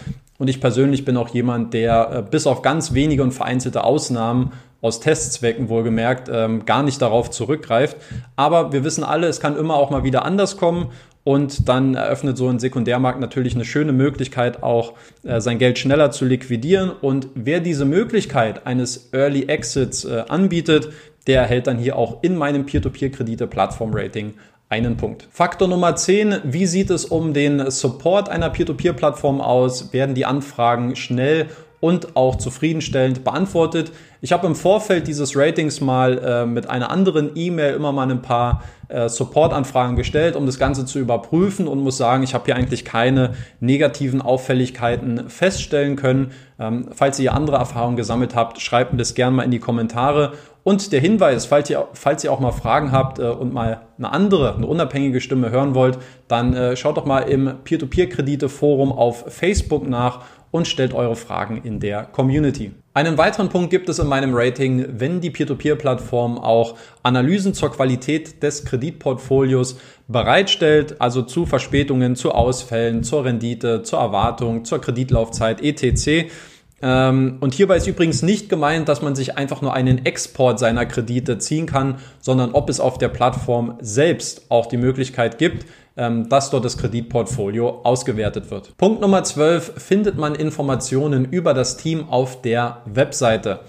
und 0.41 0.47
ich 0.47 0.59
persönlich 0.59 1.05
bin 1.05 1.17
auch 1.17 1.29
jemand, 1.29 1.75
der 1.75 2.11
äh, 2.11 2.23
bis 2.23 2.47
auf 2.47 2.63
ganz 2.63 2.95
wenige 2.95 3.21
und 3.21 3.31
vereinzelte 3.31 3.83
Ausnahmen 3.83 4.53
aus 4.81 4.99
Testzwecken 4.99 5.69
wohlgemerkt 5.69 6.31
ähm, 6.33 6.65
gar 6.65 6.81
nicht 6.81 6.99
darauf 6.99 7.29
zurückgreift. 7.29 7.95
Aber 8.37 8.73
wir 8.73 8.83
wissen 8.83 9.03
alle, 9.03 9.27
es 9.27 9.39
kann 9.39 9.55
immer 9.55 9.75
auch 9.75 9.91
mal 9.91 10.03
wieder 10.03 10.25
anders 10.25 10.57
kommen. 10.57 10.87
Und 11.23 11.69
dann 11.69 11.93
eröffnet 11.93 12.39
so 12.39 12.49
ein 12.49 12.57
Sekundärmarkt 12.57 13.19
natürlich 13.19 13.53
eine 13.53 13.65
schöne 13.65 13.91
Möglichkeit, 13.91 14.63
auch 14.63 14.93
äh, 15.21 15.39
sein 15.39 15.59
Geld 15.59 15.77
schneller 15.77 16.09
zu 16.09 16.25
liquidieren. 16.25 16.89
Und 16.89 17.27
wer 17.35 17.59
diese 17.59 17.85
Möglichkeit 17.85 18.65
eines 18.65 19.13
Early 19.13 19.43
Exits 19.43 20.05
äh, 20.05 20.23
anbietet, 20.27 20.89
der 21.27 21.41
erhält 21.41 21.67
dann 21.67 21.77
hier 21.77 21.95
auch 21.97 22.23
in 22.23 22.35
meinem 22.35 22.65
Peer-to-Peer-Kredite-Plattform-Rating 22.65 24.33
einen 24.71 24.95
Punkt. 24.95 25.27
Faktor 25.31 25.67
Nummer 25.67 25.97
10. 25.97 26.43
Wie 26.45 26.65
sieht 26.65 26.89
es 26.91 27.03
um 27.03 27.33
den 27.33 27.69
Support 27.69 28.29
einer 28.29 28.49
Peer-to-Peer-Plattform 28.49 29.41
aus? 29.41 29.91
Werden 29.91 30.15
die 30.15 30.25
Anfragen 30.25 30.95
schnell 30.95 31.47
und 31.81 32.15
auch 32.15 32.37
zufriedenstellend 32.37 33.25
beantwortet? 33.25 33.91
Ich 34.21 34.31
habe 34.31 34.47
im 34.47 34.55
Vorfeld 34.55 35.07
dieses 35.07 35.35
Ratings 35.35 35.81
mal 35.81 36.19
äh, 36.19 36.45
mit 36.45 36.69
einer 36.69 36.89
anderen 36.89 37.31
E-Mail 37.35 37.73
immer 37.73 37.91
mal 37.91 38.09
ein 38.09 38.21
paar 38.21 38.63
äh, 38.87 39.09
Support-Anfragen 39.09 39.97
gestellt, 39.97 40.37
um 40.37 40.45
das 40.45 40.57
Ganze 40.57 40.85
zu 40.85 40.99
überprüfen 40.99 41.67
und 41.67 41.79
muss 41.79 41.97
sagen, 41.97 42.23
ich 42.23 42.33
habe 42.33 42.45
hier 42.45 42.55
eigentlich 42.55 42.85
keine 42.85 43.33
negativen 43.59 44.21
Auffälligkeiten 44.21 45.29
feststellen 45.29 45.97
können. 45.97 46.31
Ähm, 46.59 46.87
falls 46.93 47.19
ihr 47.19 47.33
andere 47.33 47.57
Erfahrungen 47.57 47.97
gesammelt 47.97 48.35
habt, 48.35 48.61
schreibt 48.61 48.93
mir 48.93 48.99
das 48.99 49.15
gerne 49.15 49.35
mal 49.35 49.43
in 49.43 49.51
die 49.51 49.59
Kommentare 49.59 50.31
und 50.63 50.91
der 50.91 50.99
Hinweis, 50.99 51.45
falls 51.45 51.69
ihr, 51.69 51.87
falls 51.93 52.23
ihr 52.23 52.31
auch 52.31 52.39
mal 52.39 52.51
Fragen 52.51 52.91
habt 52.91 53.19
äh, 53.19 53.23
und 53.23 53.53
mal 53.53 53.81
eine 53.97 54.11
andere, 54.11 54.55
eine 54.55 54.67
unabhängige 54.67 55.21
Stimme 55.21 55.49
hören 55.49 55.73
wollt, 55.73 55.97
dann 56.27 56.53
äh, 56.53 56.75
schaut 56.75 56.97
doch 56.97 57.05
mal 57.05 57.21
im 57.21 57.55
Peer-to-Peer-Kredite-Forum 57.63 58.91
auf 58.91 59.25
Facebook 59.27 59.87
nach 59.87 60.21
und 60.51 60.67
stellt 60.67 60.93
eure 60.93 61.15
Fragen 61.15 61.61
in 61.63 61.79
der 61.79 62.03
Community. 62.03 62.73
Einen 62.93 63.17
weiteren 63.17 63.47
Punkt 63.47 63.69
gibt 63.69 63.87
es 63.87 63.99
in 63.99 64.07
meinem 64.07 64.35
Rating, 64.35 64.85
wenn 64.97 65.21
die 65.21 65.29
Peer-to-Peer-Plattform 65.29 66.37
auch 66.37 66.75
Analysen 67.03 67.53
zur 67.53 67.71
Qualität 67.71 68.43
des 68.43 68.65
Kreditportfolios 68.65 69.79
bereitstellt, 70.09 70.99
also 70.99 71.21
zu 71.21 71.45
Verspätungen, 71.45 72.17
zu 72.17 72.33
Ausfällen, 72.33 73.03
zur 73.03 73.23
Rendite, 73.23 73.83
zur 73.83 73.99
Erwartung, 73.99 74.65
zur 74.65 74.81
Kreditlaufzeit 74.81 75.63
etc. 75.63 76.29
Ähm, 76.81 77.37
und 77.41 77.53
hierbei 77.53 77.77
ist 77.77 77.87
übrigens 77.87 78.23
nicht 78.23 78.49
gemeint, 78.49 78.89
dass 78.89 79.01
man 79.01 79.15
sich 79.15 79.37
einfach 79.37 79.61
nur 79.61 79.73
einen 79.73 80.05
Export 80.05 80.59
seiner 80.59 80.85
Kredite 80.85 81.37
ziehen 81.37 81.65
kann, 81.65 81.95
sondern 82.19 82.51
ob 82.51 82.69
es 82.69 82.79
auf 82.79 82.97
der 82.97 83.09
Plattform 83.09 83.77
selbst 83.81 84.45
auch 84.49 84.65
die 84.65 84.77
Möglichkeit 84.77 85.37
gibt, 85.37 85.65
ähm, 85.97 86.29
dass 86.29 86.49
dort 86.49 86.65
das 86.65 86.77
Kreditportfolio 86.77 87.81
ausgewertet 87.83 88.49
wird. 88.49 88.75
Punkt 88.77 89.01
Nummer 89.01 89.23
12 89.23 89.73
findet 89.77 90.17
man 90.17 90.35
Informationen 90.35 91.25
über 91.25 91.53
das 91.53 91.77
Team 91.77 92.09
auf 92.09 92.41
der 92.41 92.81
Webseite. 92.85 93.59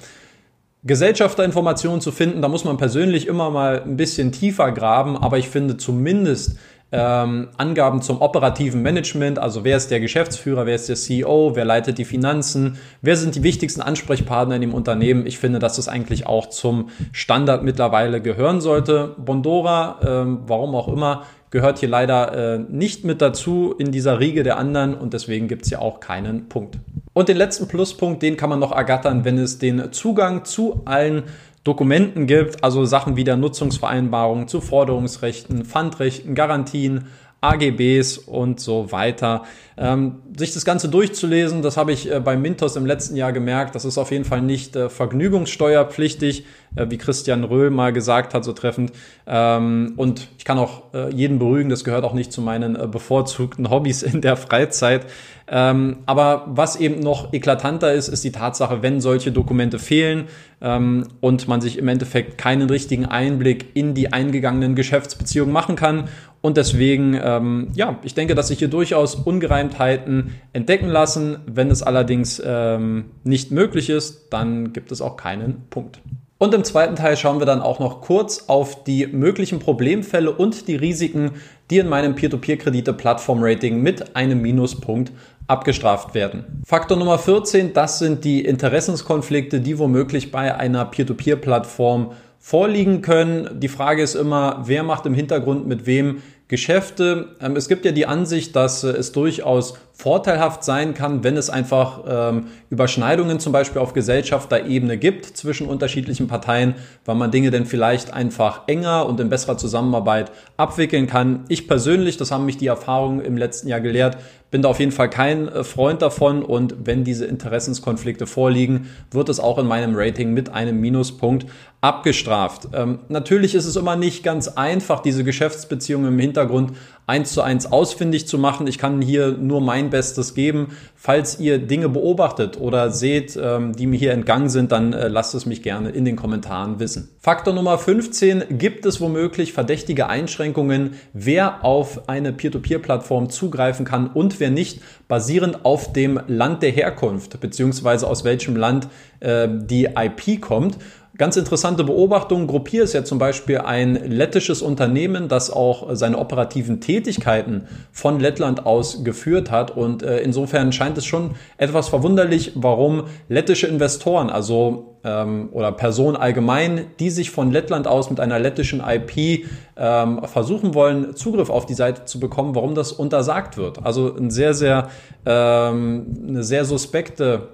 Gesellschafterinformationen 0.85 2.01
zu 2.01 2.11
finden, 2.11 2.43
da 2.43 2.49
muss 2.49 2.65
man 2.65 2.77
persönlich 2.77 3.29
immer 3.29 3.51
mal 3.51 3.83
ein 3.83 3.97
bisschen 3.97 4.33
tiefer 4.33 4.73
graben, 4.73 5.17
aber 5.17 5.39
ich 5.39 5.49
finde 5.49 5.77
zumindest 5.77 6.57
ähm, 6.93 7.49
Angaben 7.57 8.03
zum 8.03 8.21
operativen 8.21 8.83
Management, 8.83 9.39
also 9.39 9.65
wer 9.65 9.79
ist 9.79 9.91
der 9.91 9.99
Geschäftsführer, 9.99 10.67
wer 10.67 10.75
ist 10.75 10.89
der 10.89 10.97
CEO, 10.97 11.53
wer 11.55 11.65
leitet 11.65 11.99
die 11.99 12.05
Finanzen, 12.05 12.79
wer 13.01 13.17
sind 13.17 13.35
die 13.35 13.43
wichtigsten 13.43 13.81
Ansprechpartner 13.81 14.57
in 14.57 14.61
dem 14.61 14.75
Unternehmen. 14.75 15.27
Ich 15.27 15.39
finde, 15.39 15.59
dass 15.59 15.77
das 15.77 15.89
eigentlich 15.89 16.27
auch 16.27 16.51
zum 16.51 16.91
Standard 17.13 17.65
mittlerweile 17.65 18.21
gehören 18.21 18.61
sollte. 18.61 19.17
Bondora, 19.19 20.01
ähm, 20.07 20.41
warum 20.47 20.75
auch 20.75 20.89
immer, 20.89 21.25
gehört 21.51 21.79
hier 21.79 21.89
leider 21.89 22.55
äh, 22.55 22.59
nicht 22.59 23.05
mit 23.05 23.23
dazu 23.23 23.75
in 23.79 23.93
dieser 23.93 24.21
Riege 24.21 24.43
der 24.43 24.59
anderen 24.59 24.95
und 24.95 25.15
deswegen 25.15 25.49
gibt 25.49 25.63
es 25.63 25.69
hier 25.69 25.81
auch 25.81 26.01
keinen 26.01 26.49
Punkt. 26.49 26.79
Und 27.15 27.29
den 27.29 27.37
letzten 27.37 27.69
Pluspunkt, 27.69 28.23
den 28.23 28.37
kann 28.37 28.51
man 28.51 28.59
noch 28.59 28.73
ergattern, 28.73 29.25
wenn 29.25 29.39
es 29.39 29.59
den 29.59 29.93
Zugang 29.93 30.45
zu 30.45 30.83
allen 30.87 31.25
Dokumenten 31.65 32.27
gibt, 32.27 32.65
also 32.65 32.85
Sachen 32.85 33.17
wie 33.17 33.23
der 33.23 33.37
Nutzungsvereinbarung 33.37 34.49
zu 34.49 34.61
Forderungsrechten, 34.61 35.65
Pfandrechten, 35.65 36.35
Garantien, 36.35 37.07
AGBs 37.43 38.19
und 38.19 38.61
so 38.61 38.93
weiter. 38.93 39.43
Ähm, 39.77 40.23
sich 40.37 40.53
das 40.53 40.65
Ganze 40.65 40.89
durchzulesen, 40.89 41.63
das 41.63 41.77
habe 41.77 41.93
ich 41.93 42.11
äh, 42.11 42.21
bei 42.21 42.37
Mintos 42.37 42.77
im 42.77 42.87
letzten 42.87 43.17
Jahr 43.17 43.33
gemerkt, 43.33 43.75
das 43.75 43.85
ist 43.85 43.99
auf 43.99 44.11
jeden 44.11 44.25
Fall 44.25 44.41
nicht 44.41 44.77
äh, 44.77 44.89
vergnügungssteuerpflichtig, 44.89 46.45
äh, 46.77 46.87
wie 46.89 46.99
Christian 46.99 47.43
Röhl 47.43 47.71
mal 47.71 47.93
gesagt 47.93 48.33
hat, 48.33 48.45
so 48.45 48.53
treffend. 48.53 48.93
Ähm, 49.27 49.95
und 49.97 50.29
ich 50.39 50.45
kann 50.45 50.59
auch 50.59 50.95
äh, 50.95 51.13
jeden 51.13 51.39
beruhigen, 51.39 51.69
das 51.69 51.85
gehört 51.85 52.05
auch 52.05 52.15
nicht 52.15 52.33
zu 52.33 52.43
meinen 52.43 52.77
äh, 52.77 52.87
bevorzugten 52.87 53.71
Hobbys 53.71 54.03
in 54.03 54.21
der 54.21 54.37
Freizeit. 54.37 55.07
Ähm, 55.49 55.99
aber 56.07 56.45
was 56.47 56.77
eben 56.77 57.01
noch 57.01 57.33
eklatanter 57.33 57.93
ist, 57.93 58.09
ist 58.09 58.25
die 58.25 58.33
Tatsache, 58.33 58.83
wenn 58.83 59.01
solche 59.01 59.33
Dokumente 59.33 59.79
fehlen 59.79 60.29
ähm, 60.61 61.09
und 61.21 61.49
man 61.49 61.61
sich 61.61 61.79
im 61.79 61.89
Endeffekt 61.89 62.39
keinen 62.39 62.71
richtigen 62.71 63.07
Einblick 63.07 63.67
in 63.75 63.95
die 63.95 64.13
eingegangenen 64.13 64.77
Geschäftsbeziehungen 64.77 65.53
machen 65.53 65.77
kann. 65.77 66.09
Und 66.43 66.57
deswegen, 66.57 67.19
ähm, 67.23 67.69
ja, 67.75 67.99
ich 68.03 68.15
denke, 68.15 68.35
dass 68.35 68.49
sich 68.49 68.59
hier 68.59 68.69
durchaus 68.69 69.15
Ungereimtheiten 69.15 70.35
entdecken 70.53 70.89
lassen. 70.89 71.39
Wenn 71.47 71.71
es 71.71 71.83
allerdings 71.83 72.43
ähm, 72.45 73.07
nicht 73.23 73.53
möglich 73.53 73.89
ist, 73.89 74.29
dann 74.31 74.73
gibt 74.73 74.91
es 74.91 75.01
auch 75.01 75.17
keinen 75.17 75.69
Punkt. 75.71 76.01
Und 76.39 76.53
im 76.55 76.65
zweiten 76.65 76.97
Teil 76.97 77.17
schauen 77.17 77.39
wir 77.39 77.47
dann 77.47 77.61
auch 77.61 77.79
noch 77.79 78.01
kurz 78.01 78.47
auf 78.49 78.83
die 78.83 79.07
möglichen 79.07 79.61
Problemfälle 79.61 80.33
und 80.33 80.67
die 80.67 80.75
Risiken, 80.75 81.31
die 81.71 81.79
in 81.79 81.89
meinem 81.89 82.17
Peer-to-Peer-Kredite-Plattform-Rating 82.17 83.81
mit 83.81 84.17
einem 84.17 84.43
Minuspunkt 84.43 85.13
abgestraft 85.47 86.17
werden. 86.17 86.61
Faktor 86.67 86.99
Nummer 86.99 87.21
14, 87.21 87.73
das 87.73 88.01
sind 88.01 88.25
die 88.25 88.45
Interessenskonflikte, 88.45 89.61
die 89.61 89.79
womöglich 89.79 90.33
bei 90.33 90.53
einer 90.53 90.85
Peer-to-Peer-Plattform 90.85 92.11
vorliegen 92.43 93.03
können. 93.03 93.61
Die 93.61 93.69
Frage 93.69 94.03
ist 94.03 94.17
immer, 94.17 94.65
wer 94.67 94.83
macht 94.83 95.07
im 95.07 95.15
Hintergrund 95.15 95.69
mit 95.69 95.87
wem 95.87 96.23
Geschäfte. 96.49 97.37
Ähm, 97.41 97.57
es 97.57 97.69
gibt 97.69 97.85
ja 97.87 97.93
die 97.93 98.05
Ansicht, 98.05 98.55
dass 98.57 98.83
äh, 98.83 98.89
es 98.89 99.13
durchaus 99.13 99.79
vorteilhaft 99.93 100.65
sein 100.65 100.95
kann, 100.95 101.23
wenn 101.23 101.37
es 101.37 101.51
einfach 101.51 102.01
ähm, 102.09 102.47
Überschneidungen 102.71 103.39
zum 103.39 103.53
Beispiel 103.53 103.81
auf 103.81 103.93
Gesellschafterebene 103.93 104.97
gibt 104.99 105.27
zwischen 105.27 105.69
unterschiedlichen 105.69 106.29
Parteien, 106.29 106.75
weil 107.05 107.15
man 107.15 107.31
Dinge 107.31 107.51
denn 107.51 107.67
vielleicht 107.67 108.13
einfach 108.13 108.63
enger 108.67 109.07
und 109.07 109.21
in 109.21 109.29
besserer 109.29 109.59
Zusammenarbeit 109.59 110.33
abwickeln 110.57 111.07
kann. 111.07 111.45
Ich 111.49 111.69
persönlich, 111.69 112.17
das 112.17 112.31
haben 112.31 112.47
mich 112.47 112.57
die 112.57 112.67
Erfahrungen 112.67 113.21
im 113.21 113.37
letzten 113.37 113.69
Jahr 113.69 113.81
gelehrt, 113.81 114.17
bin 114.53 114.63
da 114.63 114.69
auf 114.69 114.81
jeden 114.81 114.93
Fall 114.93 115.11
kein 115.11 115.49
äh, 115.49 115.65
Freund 115.65 116.03
davon 116.03 116.43
und 116.43 116.75
wenn 116.85 117.05
diese 117.05 117.25
Interessenskonflikte 117.25 118.27
vorliegen, 118.27 118.91
wird 119.11 119.29
es 119.29 119.41
auch 119.41 119.59
in 119.59 119.67
meinem 119.67 119.95
Rating 119.97 120.33
mit 120.33 120.51
einem 120.51 120.81
Minuspunkt 120.81 121.47
abgestraft. 121.81 122.69
Ähm, 122.75 123.01
natürlich 123.09 123.55
ist 123.55 123.65
es 123.65 123.77
immer 123.77 123.97
nicht 123.97 124.23
ganz 124.23 124.49
einfach, 124.49 125.01
diese 125.01 125.25
Geschäftsbeziehungen 125.25 126.13
im 126.13 126.19
Hintergrund 126.19 126.73
eins 127.07 127.33
zu 127.33 127.43
eins 127.43 127.73
ausfindig 127.73 128.29
zu 128.29 128.39
machen. 128.39 128.67
Ich 128.67 128.79
kann 128.79 129.03
hier 129.03 129.33
nur 129.33 129.61
mein 129.61 129.82
Bestes 129.91 130.35
geben. 130.35 130.69
Falls 130.95 131.41
ihr 131.41 131.59
Dinge 131.59 131.89
beobachtet 131.89 132.61
oder 132.61 132.91
seht, 132.91 133.39
ähm, 133.41 133.75
die 133.75 133.87
mir 133.87 133.99
hier 133.99 134.13
entgangen 134.13 134.49
sind, 134.49 134.73
dann 134.73 134.93
äh, 134.93 135.09
lasst 135.09 135.35
es 135.35 135.47
mich 135.47 135.63
gerne 135.63 135.91
in 135.91 136.05
den 136.05 136.17
Kommentaren 136.17 136.79
wissen. 136.81 137.09
Faktor 137.21 137.55
Nummer 137.55 137.79
15. 137.79 138.59
Gibt 138.59 138.87
es 138.87 139.01
womöglich 139.01 139.53
verdächtige 139.53 140.09
Einschränkungen, 140.09 140.95
wer 141.13 141.65
auf 141.65 142.09
eine 142.09 142.33
Peer-to-Peer-Plattform 142.33 143.31
zugreifen 143.31 143.85
kann 143.85 144.09
und 144.09 144.41
wer 144.41 144.51
nicht, 144.51 144.81
basierend 145.09 145.65
auf 145.65 145.93
dem 145.93 146.21
Land 146.27 146.63
der 146.63 146.71
Herkunft 146.71 147.41
beziehungsweise 147.41 148.07
aus 148.07 148.25
welchem 148.25 148.57
Land 148.57 148.89
äh, 149.21 149.49
die 149.51 149.91
IP 149.97 150.41
kommt. 150.41 150.79
Ganz 151.19 151.37
interessante 151.37 151.85
Beobachtung. 151.85 152.47
Gruppier 152.47 152.85
ist 152.85 152.95
ja 152.95 153.05
zum 153.05 153.19
Beispiel 153.19 153.59
ein 153.59 153.97
lettisches 153.97 154.63
Unternehmen, 154.63 155.29
das 155.29 155.51
auch 155.51 155.89
seine 155.93 156.17
operativen 156.17 156.81
Tätigkeiten 156.81 157.67
von 157.93 158.19
Lettland 158.19 158.65
aus 158.65 159.05
geführt 159.05 159.51
hat. 159.51 159.77
Und 159.77 160.03
äh, 160.03 160.21
insofern 160.21 160.73
scheint 160.73 160.97
es 160.97 161.05
schon 161.05 161.33
etwas 161.59 161.91
verwunderlich, 161.91 162.53
warum 162.55 163.05
lettische 163.29 163.67
Investoren, 163.67 164.31
also 164.31 164.97
ähm, 165.05 165.51
oder 165.53 165.73
Personen 165.73 166.17
allgemein, 166.17 166.87
die 166.99 167.11
sich 167.11 167.31
von 167.31 167.53
Lettland 167.53 167.87
aus 167.87 168.09
mit 168.09 168.19
einer 168.19 168.39
lettischen 168.39 168.81
IP 168.81 169.47
ähm, 169.77 170.23
versuchen 170.25 170.73
wollen, 170.73 171.15
Zugriff 171.15 171.51
auf 171.51 171.67
die 171.67 171.75
Seite 171.75 172.07
zu 172.07 172.21
bekommen, 172.21 172.55
warum 172.55 172.75
das 172.75 172.91
untersagt 172.91 173.59
wird. 173.59 173.85
Also 173.85 174.17
ein 174.17 174.31
sehr, 174.31 174.55
sehr, 174.55 174.89
ähm, 175.27 176.07
eine 176.27 176.43
sehr 176.43 176.65
suspekte 176.65 177.49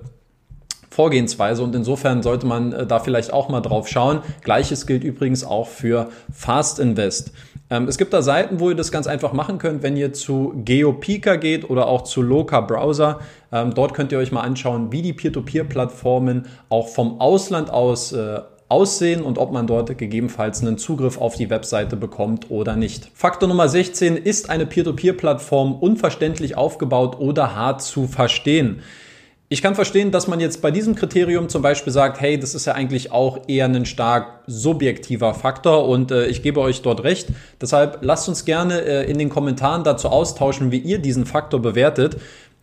Vorgehensweise 0.98 1.62
und 1.62 1.76
insofern 1.76 2.24
sollte 2.24 2.44
man 2.44 2.72
äh, 2.72 2.84
da 2.84 2.98
vielleicht 2.98 3.32
auch 3.32 3.48
mal 3.48 3.61
drauf 3.61 3.87
schauen. 3.87 4.18
Gleiches 4.42 4.84
gilt 4.84 5.04
übrigens 5.04 5.44
auch 5.44 5.68
für 5.68 6.08
Fast 6.32 6.80
Invest. 6.80 7.30
Ähm, 7.70 7.87
es 7.87 7.98
gibt 7.98 8.12
da 8.12 8.20
Seiten, 8.20 8.58
wo 8.58 8.70
ihr 8.70 8.74
das 8.74 8.90
ganz 8.90 9.06
einfach 9.06 9.32
machen 9.32 9.58
könnt, 9.58 9.84
wenn 9.84 9.96
ihr 9.96 10.12
zu 10.12 10.54
GeoPika 10.64 11.37
geht 11.37 11.70
oder 11.70 11.87
auch 11.87 12.02
zu 12.02 12.20
Loka 12.20 12.62
Browser. 12.62 13.20
Ähm, 13.52 13.74
dort 13.74 13.94
könnt 13.94 14.11
ihr 14.11 14.18
euch 14.18 14.32
mal 14.32 14.40
anschauen, 14.40 14.90
wie 14.90 15.02
die 15.02 15.12
Peer-to-Peer-Plattformen 15.12 16.46
auch 16.68 16.88
vom 16.88 17.20
Ausland 17.20 17.70
aus 17.70 18.11
äh, 18.11 18.40
aussehen 18.68 19.22
und 19.22 19.38
ob 19.38 19.52
man 19.52 19.68
dort 19.68 19.96
gegebenenfalls 19.96 20.62
einen 20.62 20.78
Zugriff 20.78 21.18
auf 21.18 21.37
die 21.37 21.48
Webseite 21.48 21.94
bekommt 21.96 22.50
oder 22.50 22.74
nicht. 22.74 23.08
Faktor 23.14 23.48
Nummer 23.48 23.68
16 23.68 24.16
ist 24.16 24.50
eine 24.50 24.66
Peer-to-Peer-Plattform 24.66 25.74
unverständlich 25.74 26.56
aufgebaut 26.56 27.20
oder 27.20 27.54
hart 27.54 27.82
zu 27.82 28.08
verstehen. 28.08 28.82
Ich 29.50 29.62
kann 29.62 29.74
verstehen, 29.74 30.11
dass 30.11 30.28
man 30.28 30.40
jetzt 30.40 30.61
bei 30.61 30.70
diesem 30.70 30.94
Kriterium 30.94 31.48
zum 31.48 31.62
Beispiel 31.62 31.90
sagt, 31.90 32.20
hey, 32.20 32.38
das 32.38 32.54
ist 32.54 32.66
ja 32.66 32.74
eigentlich 32.74 33.12
auch 33.12 33.48
eher 33.48 33.64
ein 33.64 33.87
stark 33.87 34.42
subjektiver 34.46 35.32
Faktor 35.32 35.88
und 35.88 36.11
äh, 36.11 36.26
ich 36.26 36.42
gebe 36.42 36.61
euch 36.61 36.82
dort 36.82 37.02
recht. 37.02 37.28
Deshalb 37.58 38.00
lasst 38.02 38.28
uns 38.28 38.44
gerne 38.44 38.82
äh, 38.82 39.11
in 39.11 39.16
den 39.16 39.30
Kommentaren 39.30 39.84
dazu 39.84 40.08
austauschen, 40.08 40.70
wie 40.70 40.78
ihr 40.78 40.98
diesen 40.98 41.24
Faktor 41.24 41.62
bewertet. 41.62 42.18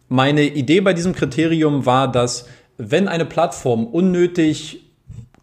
Meine 0.09 0.43
Idee 0.43 0.81
bei 0.81 0.93
diesem 0.93 1.13
Kriterium 1.13 1.87
war, 1.87 2.11
dass 2.11 2.45
wenn 2.77 3.07
eine 3.07 3.25
Plattform 3.25 3.87
unnötig 3.87 4.84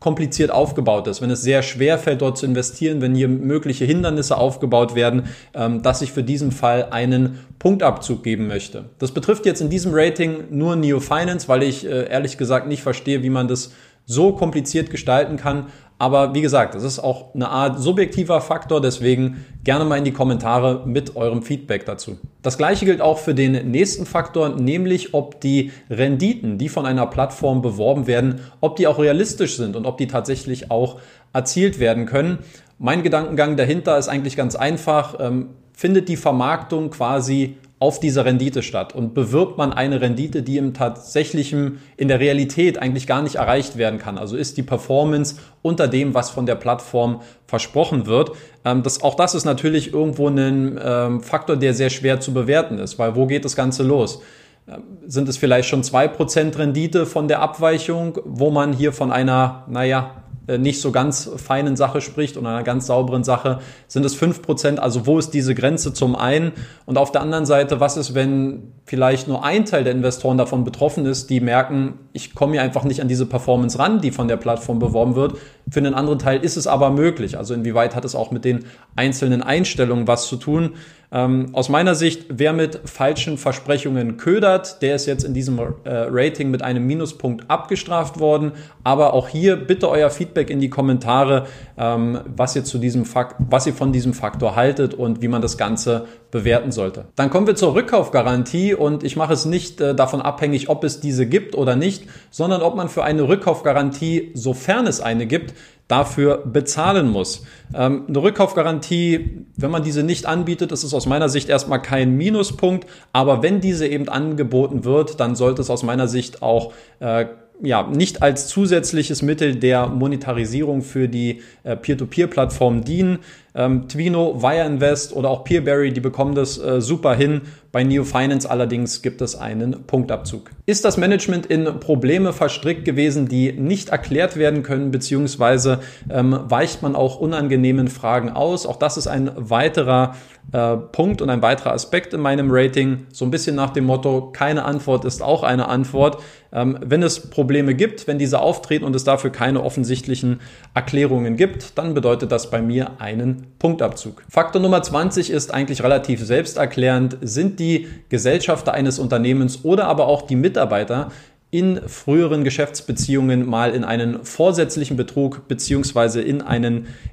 kompliziert 0.02 0.50
aufgebaut 0.50 1.06
ist, 1.06 1.22
wenn 1.22 1.30
es 1.30 1.42
sehr 1.42 1.62
schwer 1.62 1.96
fällt, 1.96 2.22
dort 2.22 2.36
zu 2.36 2.44
investieren, 2.44 3.00
wenn 3.00 3.14
hier 3.14 3.28
mögliche 3.28 3.84
Hindernisse 3.84 4.36
aufgebaut 4.36 4.96
werden, 4.96 5.26
ähm, 5.54 5.80
dass 5.80 6.02
ich 6.02 6.10
für 6.10 6.24
diesen 6.24 6.50
Fall 6.50 6.88
einen 6.90 7.38
Punktabzug 7.60 8.24
geben 8.24 8.48
möchte. 8.48 8.86
Das 8.98 9.12
betrifft 9.12 9.46
jetzt 9.46 9.60
in 9.60 9.70
diesem 9.70 9.92
Rating 9.94 10.46
nur 10.50 10.74
Neo 10.74 10.98
Finance, 10.98 11.46
weil 11.46 11.62
ich 11.62 11.86
äh, 11.86 12.08
ehrlich 12.10 12.36
gesagt 12.36 12.66
nicht 12.66 12.82
verstehe, 12.82 13.22
wie 13.22 13.30
man 13.30 13.46
das 13.46 13.70
so 14.04 14.32
kompliziert 14.32 14.90
gestalten 14.90 15.36
kann. 15.36 15.66
Aber 16.02 16.34
wie 16.34 16.40
gesagt, 16.40 16.74
das 16.74 16.82
ist 16.82 16.98
auch 16.98 17.32
eine 17.32 17.48
Art 17.48 17.78
subjektiver 17.78 18.40
Faktor, 18.40 18.80
deswegen 18.80 19.44
gerne 19.62 19.84
mal 19.84 19.98
in 19.98 20.04
die 20.04 20.10
Kommentare 20.10 20.82
mit 20.84 21.14
eurem 21.14 21.44
Feedback 21.44 21.86
dazu. 21.86 22.18
Das 22.42 22.58
gleiche 22.58 22.84
gilt 22.86 23.00
auch 23.00 23.18
für 23.18 23.36
den 23.36 23.70
nächsten 23.70 24.04
Faktor, 24.04 24.48
nämlich 24.48 25.14
ob 25.14 25.40
die 25.40 25.70
Renditen, 25.88 26.58
die 26.58 26.68
von 26.68 26.86
einer 26.86 27.06
Plattform 27.06 27.62
beworben 27.62 28.08
werden, 28.08 28.40
ob 28.60 28.74
die 28.74 28.88
auch 28.88 28.98
realistisch 28.98 29.56
sind 29.56 29.76
und 29.76 29.86
ob 29.86 29.96
die 29.96 30.08
tatsächlich 30.08 30.72
auch 30.72 30.98
erzielt 31.32 31.78
werden 31.78 32.06
können. 32.06 32.40
Mein 32.80 33.04
Gedankengang 33.04 33.56
dahinter 33.56 33.96
ist 33.96 34.08
eigentlich 34.08 34.34
ganz 34.34 34.56
einfach. 34.56 35.20
Ähm, 35.20 35.50
findet 35.72 36.08
die 36.08 36.16
Vermarktung 36.16 36.90
quasi 36.90 37.58
auf 37.82 37.98
diese 37.98 38.24
Rendite 38.24 38.62
statt 38.62 38.94
und 38.94 39.12
bewirbt 39.12 39.58
man 39.58 39.72
eine 39.72 40.00
Rendite, 40.00 40.44
die 40.44 40.56
im 40.56 40.72
tatsächlichen, 40.72 41.80
in 41.96 42.06
der 42.06 42.20
Realität 42.20 42.78
eigentlich 42.78 43.08
gar 43.08 43.22
nicht 43.22 43.34
erreicht 43.34 43.76
werden 43.76 43.98
kann. 43.98 44.18
Also 44.18 44.36
ist 44.36 44.56
die 44.56 44.62
Performance 44.62 45.34
unter 45.62 45.88
dem, 45.88 46.14
was 46.14 46.30
von 46.30 46.46
der 46.46 46.54
Plattform 46.54 47.22
versprochen 47.48 48.06
wird. 48.06 48.30
Ähm, 48.64 48.84
das, 48.84 49.02
auch 49.02 49.16
das 49.16 49.34
ist 49.34 49.44
natürlich 49.46 49.92
irgendwo 49.92 50.28
ein 50.28 50.78
ähm, 50.80 51.22
Faktor, 51.22 51.56
der 51.56 51.74
sehr 51.74 51.90
schwer 51.90 52.20
zu 52.20 52.32
bewerten 52.32 52.78
ist, 52.78 53.00
weil 53.00 53.16
wo 53.16 53.26
geht 53.26 53.44
das 53.44 53.56
Ganze 53.56 53.82
los? 53.82 54.22
Ähm, 54.68 54.84
sind 55.08 55.28
es 55.28 55.36
vielleicht 55.36 55.68
schon 55.68 55.82
zwei 55.82 56.06
Prozent 56.06 56.56
Rendite 56.60 57.04
von 57.04 57.26
der 57.26 57.40
Abweichung, 57.40 58.16
wo 58.24 58.52
man 58.52 58.74
hier 58.74 58.92
von 58.92 59.10
einer, 59.10 59.64
naja, 59.68 60.21
nicht 60.58 60.80
so 60.80 60.92
ganz 60.92 61.30
feinen 61.36 61.76
Sache 61.76 62.00
spricht 62.00 62.36
und 62.36 62.46
einer 62.46 62.62
ganz 62.62 62.86
sauberen 62.86 63.24
Sache, 63.24 63.60
sind 63.88 64.04
es 64.04 64.14
fünf 64.14 64.42
Prozent. 64.42 64.80
Also 64.80 65.06
wo 65.06 65.18
ist 65.18 65.30
diese 65.30 65.54
Grenze 65.54 65.92
zum 65.92 66.16
einen? 66.16 66.52
Und 66.86 66.98
auf 66.98 67.12
der 67.12 67.20
anderen 67.20 67.46
Seite, 67.46 67.80
was 67.80 67.96
ist, 67.96 68.14
wenn 68.14 68.72
vielleicht 68.84 69.28
nur 69.28 69.44
ein 69.44 69.64
Teil 69.64 69.84
der 69.84 69.92
Investoren 69.92 70.38
davon 70.38 70.64
betroffen 70.64 71.06
ist, 71.06 71.30
die 71.30 71.40
merken, 71.40 71.94
ich 72.12 72.34
komme 72.34 72.52
hier 72.52 72.62
einfach 72.62 72.84
nicht 72.84 73.00
an 73.00 73.08
diese 73.08 73.26
Performance 73.26 73.78
ran, 73.78 74.00
die 74.00 74.10
von 74.10 74.28
der 74.28 74.36
Plattform 74.36 74.78
beworben 74.78 75.14
wird. 75.14 75.36
Für 75.70 75.80
einen 75.80 75.94
anderen 75.94 76.18
Teil 76.18 76.44
ist 76.44 76.56
es 76.56 76.66
aber 76.66 76.90
möglich. 76.90 77.38
Also 77.38 77.54
inwieweit 77.54 77.94
hat 77.94 78.04
es 78.04 78.14
auch 78.14 78.30
mit 78.30 78.44
den 78.44 78.64
einzelnen 78.96 79.42
Einstellungen 79.42 80.06
was 80.06 80.28
zu 80.28 80.36
tun? 80.36 80.72
Ähm, 81.12 81.50
aus 81.52 81.68
meiner 81.68 81.94
Sicht, 81.94 82.24
wer 82.30 82.54
mit 82.54 82.80
falschen 82.86 83.36
Versprechungen 83.36 84.16
ködert, 84.16 84.80
der 84.80 84.94
ist 84.94 85.04
jetzt 85.04 85.24
in 85.24 85.34
diesem 85.34 85.58
äh, 85.58 85.64
Rating 85.84 86.50
mit 86.50 86.62
einem 86.62 86.86
Minuspunkt 86.86 87.50
abgestraft 87.50 88.18
worden. 88.18 88.52
Aber 88.82 89.12
auch 89.12 89.28
hier 89.28 89.56
bitte 89.56 89.90
euer 89.90 90.08
Feedback 90.08 90.48
in 90.48 90.60
die 90.60 90.70
Kommentare, 90.70 91.46
ähm, 91.76 92.20
was 92.34 92.56
ihr 92.56 92.64
zu 92.64 92.78
diesem 92.78 93.04
Fakt, 93.04 93.36
was 93.38 93.66
ihr 93.66 93.74
von 93.74 93.92
diesem 93.92 94.14
Faktor 94.14 94.56
haltet 94.56 94.94
und 94.94 95.20
wie 95.20 95.28
man 95.28 95.42
das 95.42 95.58
Ganze 95.58 96.06
bewerten 96.30 96.72
sollte. 96.72 97.04
Dann 97.14 97.28
kommen 97.28 97.46
wir 97.46 97.56
zur 97.56 97.74
Rückkaufgarantie 97.74 98.74
und 98.74 99.04
ich 99.04 99.16
mache 99.16 99.34
es 99.34 99.44
nicht 99.44 99.82
äh, 99.82 99.94
davon 99.94 100.22
abhängig, 100.22 100.70
ob 100.70 100.82
es 100.82 101.00
diese 101.00 101.26
gibt 101.26 101.54
oder 101.54 101.76
nicht, 101.76 102.04
sondern 102.30 102.62
ob 102.62 102.74
man 102.74 102.88
für 102.88 103.04
eine 103.04 103.28
Rückkaufgarantie, 103.28 104.30
sofern 104.32 104.86
es 104.86 105.02
eine 105.02 105.26
gibt, 105.26 105.52
dafür 105.92 106.38
bezahlen 106.38 107.10
muss. 107.10 107.44
Ähm, 107.74 108.04
eine 108.08 108.22
Rückkaufgarantie, 108.22 109.44
wenn 109.56 109.70
man 109.70 109.84
diese 109.84 110.02
nicht 110.02 110.24
anbietet, 110.24 110.72
ist 110.72 110.84
es 110.84 110.94
aus 110.94 111.04
meiner 111.04 111.28
Sicht 111.28 111.50
erstmal 111.50 111.82
kein 111.82 112.16
Minuspunkt, 112.16 112.88
aber 113.12 113.42
wenn 113.42 113.60
diese 113.60 113.86
eben 113.86 114.08
angeboten 114.08 114.84
wird, 114.84 115.20
dann 115.20 115.36
sollte 115.36 115.60
es 115.60 115.68
aus 115.68 115.82
meiner 115.82 116.08
Sicht 116.08 116.42
auch 116.42 116.72
äh, 117.00 117.26
ja, 117.60 117.82
nicht 117.82 118.22
als 118.22 118.48
zusätzliches 118.48 119.20
Mittel 119.20 119.54
der 119.54 119.86
Monetarisierung 119.86 120.80
für 120.82 121.08
die 121.08 121.42
äh, 121.62 121.76
Peer-to-Peer-Plattform 121.76 122.84
dienen. 122.84 123.18
Ähm, 123.54 123.86
Twino, 123.86 124.42
Wire 124.42 124.66
Invest 124.66 125.14
oder 125.14 125.28
auch 125.28 125.44
Peerberry, 125.44 125.92
die 125.92 126.00
bekommen 126.00 126.34
das 126.34 126.58
äh, 126.58 126.80
super 126.80 127.14
hin. 127.14 127.42
Bei 127.72 127.84
Neo 127.84 128.04
Finance 128.04 128.48
allerdings 128.50 129.00
gibt 129.00 129.22
es 129.22 129.34
einen 129.34 129.86
Punktabzug. 129.86 130.50
Ist 130.66 130.84
das 130.84 130.98
Management 130.98 131.46
in 131.46 131.80
Probleme 131.80 132.34
verstrickt 132.34 132.84
gewesen, 132.84 133.28
die 133.28 133.50
nicht 133.52 133.88
erklärt 133.88 134.36
werden 134.36 134.62
können, 134.62 134.90
beziehungsweise 134.90 135.80
ähm, 136.10 136.38
weicht 136.44 136.82
man 136.82 136.94
auch 136.94 137.18
unangenehmen 137.18 137.88
Fragen 137.88 138.28
aus? 138.28 138.66
Auch 138.66 138.76
das 138.76 138.98
ist 138.98 139.06
ein 139.06 139.30
weiterer 139.36 140.14
äh, 140.52 140.76
Punkt 140.76 141.22
und 141.22 141.30
ein 141.30 141.40
weiterer 141.40 141.72
Aspekt 141.72 142.12
in 142.12 142.20
meinem 142.20 142.48
Rating. 142.50 143.06
So 143.10 143.24
ein 143.24 143.30
bisschen 143.30 143.56
nach 143.56 143.70
dem 143.70 143.86
Motto, 143.86 144.32
keine 144.32 144.66
Antwort 144.66 145.06
ist 145.06 145.22
auch 145.22 145.42
eine 145.42 145.68
Antwort. 145.68 146.22
Ähm, 146.52 146.78
wenn 146.84 147.02
es 147.02 147.30
Probleme 147.30 147.74
gibt, 147.74 148.06
wenn 148.06 148.18
diese 148.18 148.40
auftreten 148.40 148.84
und 148.84 148.94
es 148.94 149.04
dafür 149.04 149.30
keine 149.30 149.62
offensichtlichen 149.62 150.40
Erklärungen 150.74 151.36
gibt, 151.36 151.78
dann 151.78 151.94
bedeutet 151.94 152.30
das 152.30 152.50
bei 152.50 152.60
mir 152.60 153.00
einen 153.00 153.46
Punktabzug. 153.58 154.22
Faktor 154.28 154.60
Nummer 154.60 154.82
20 154.82 155.30
ist 155.30 155.54
eigentlich 155.54 155.82
relativ 155.82 156.22
selbsterklärend. 156.22 157.16
Sind 157.22 157.58
die 157.58 157.61
Gesellschafter 158.08 158.72
eines 158.72 158.98
Unternehmens 158.98 159.64
oder 159.64 159.86
aber 159.86 160.06
auch 160.06 160.22
die 160.22 160.36
Mitarbeiter 160.36 161.10
in 161.52 161.86
früheren 161.86 162.44
Geschäftsbeziehungen 162.44 163.46
mal 163.46 163.74
in 163.74 163.84
einen 163.84 164.24
vorsätzlichen 164.24 164.96
Betrug 164.96 165.48
beziehungsweise 165.48 166.22
in 166.22 166.42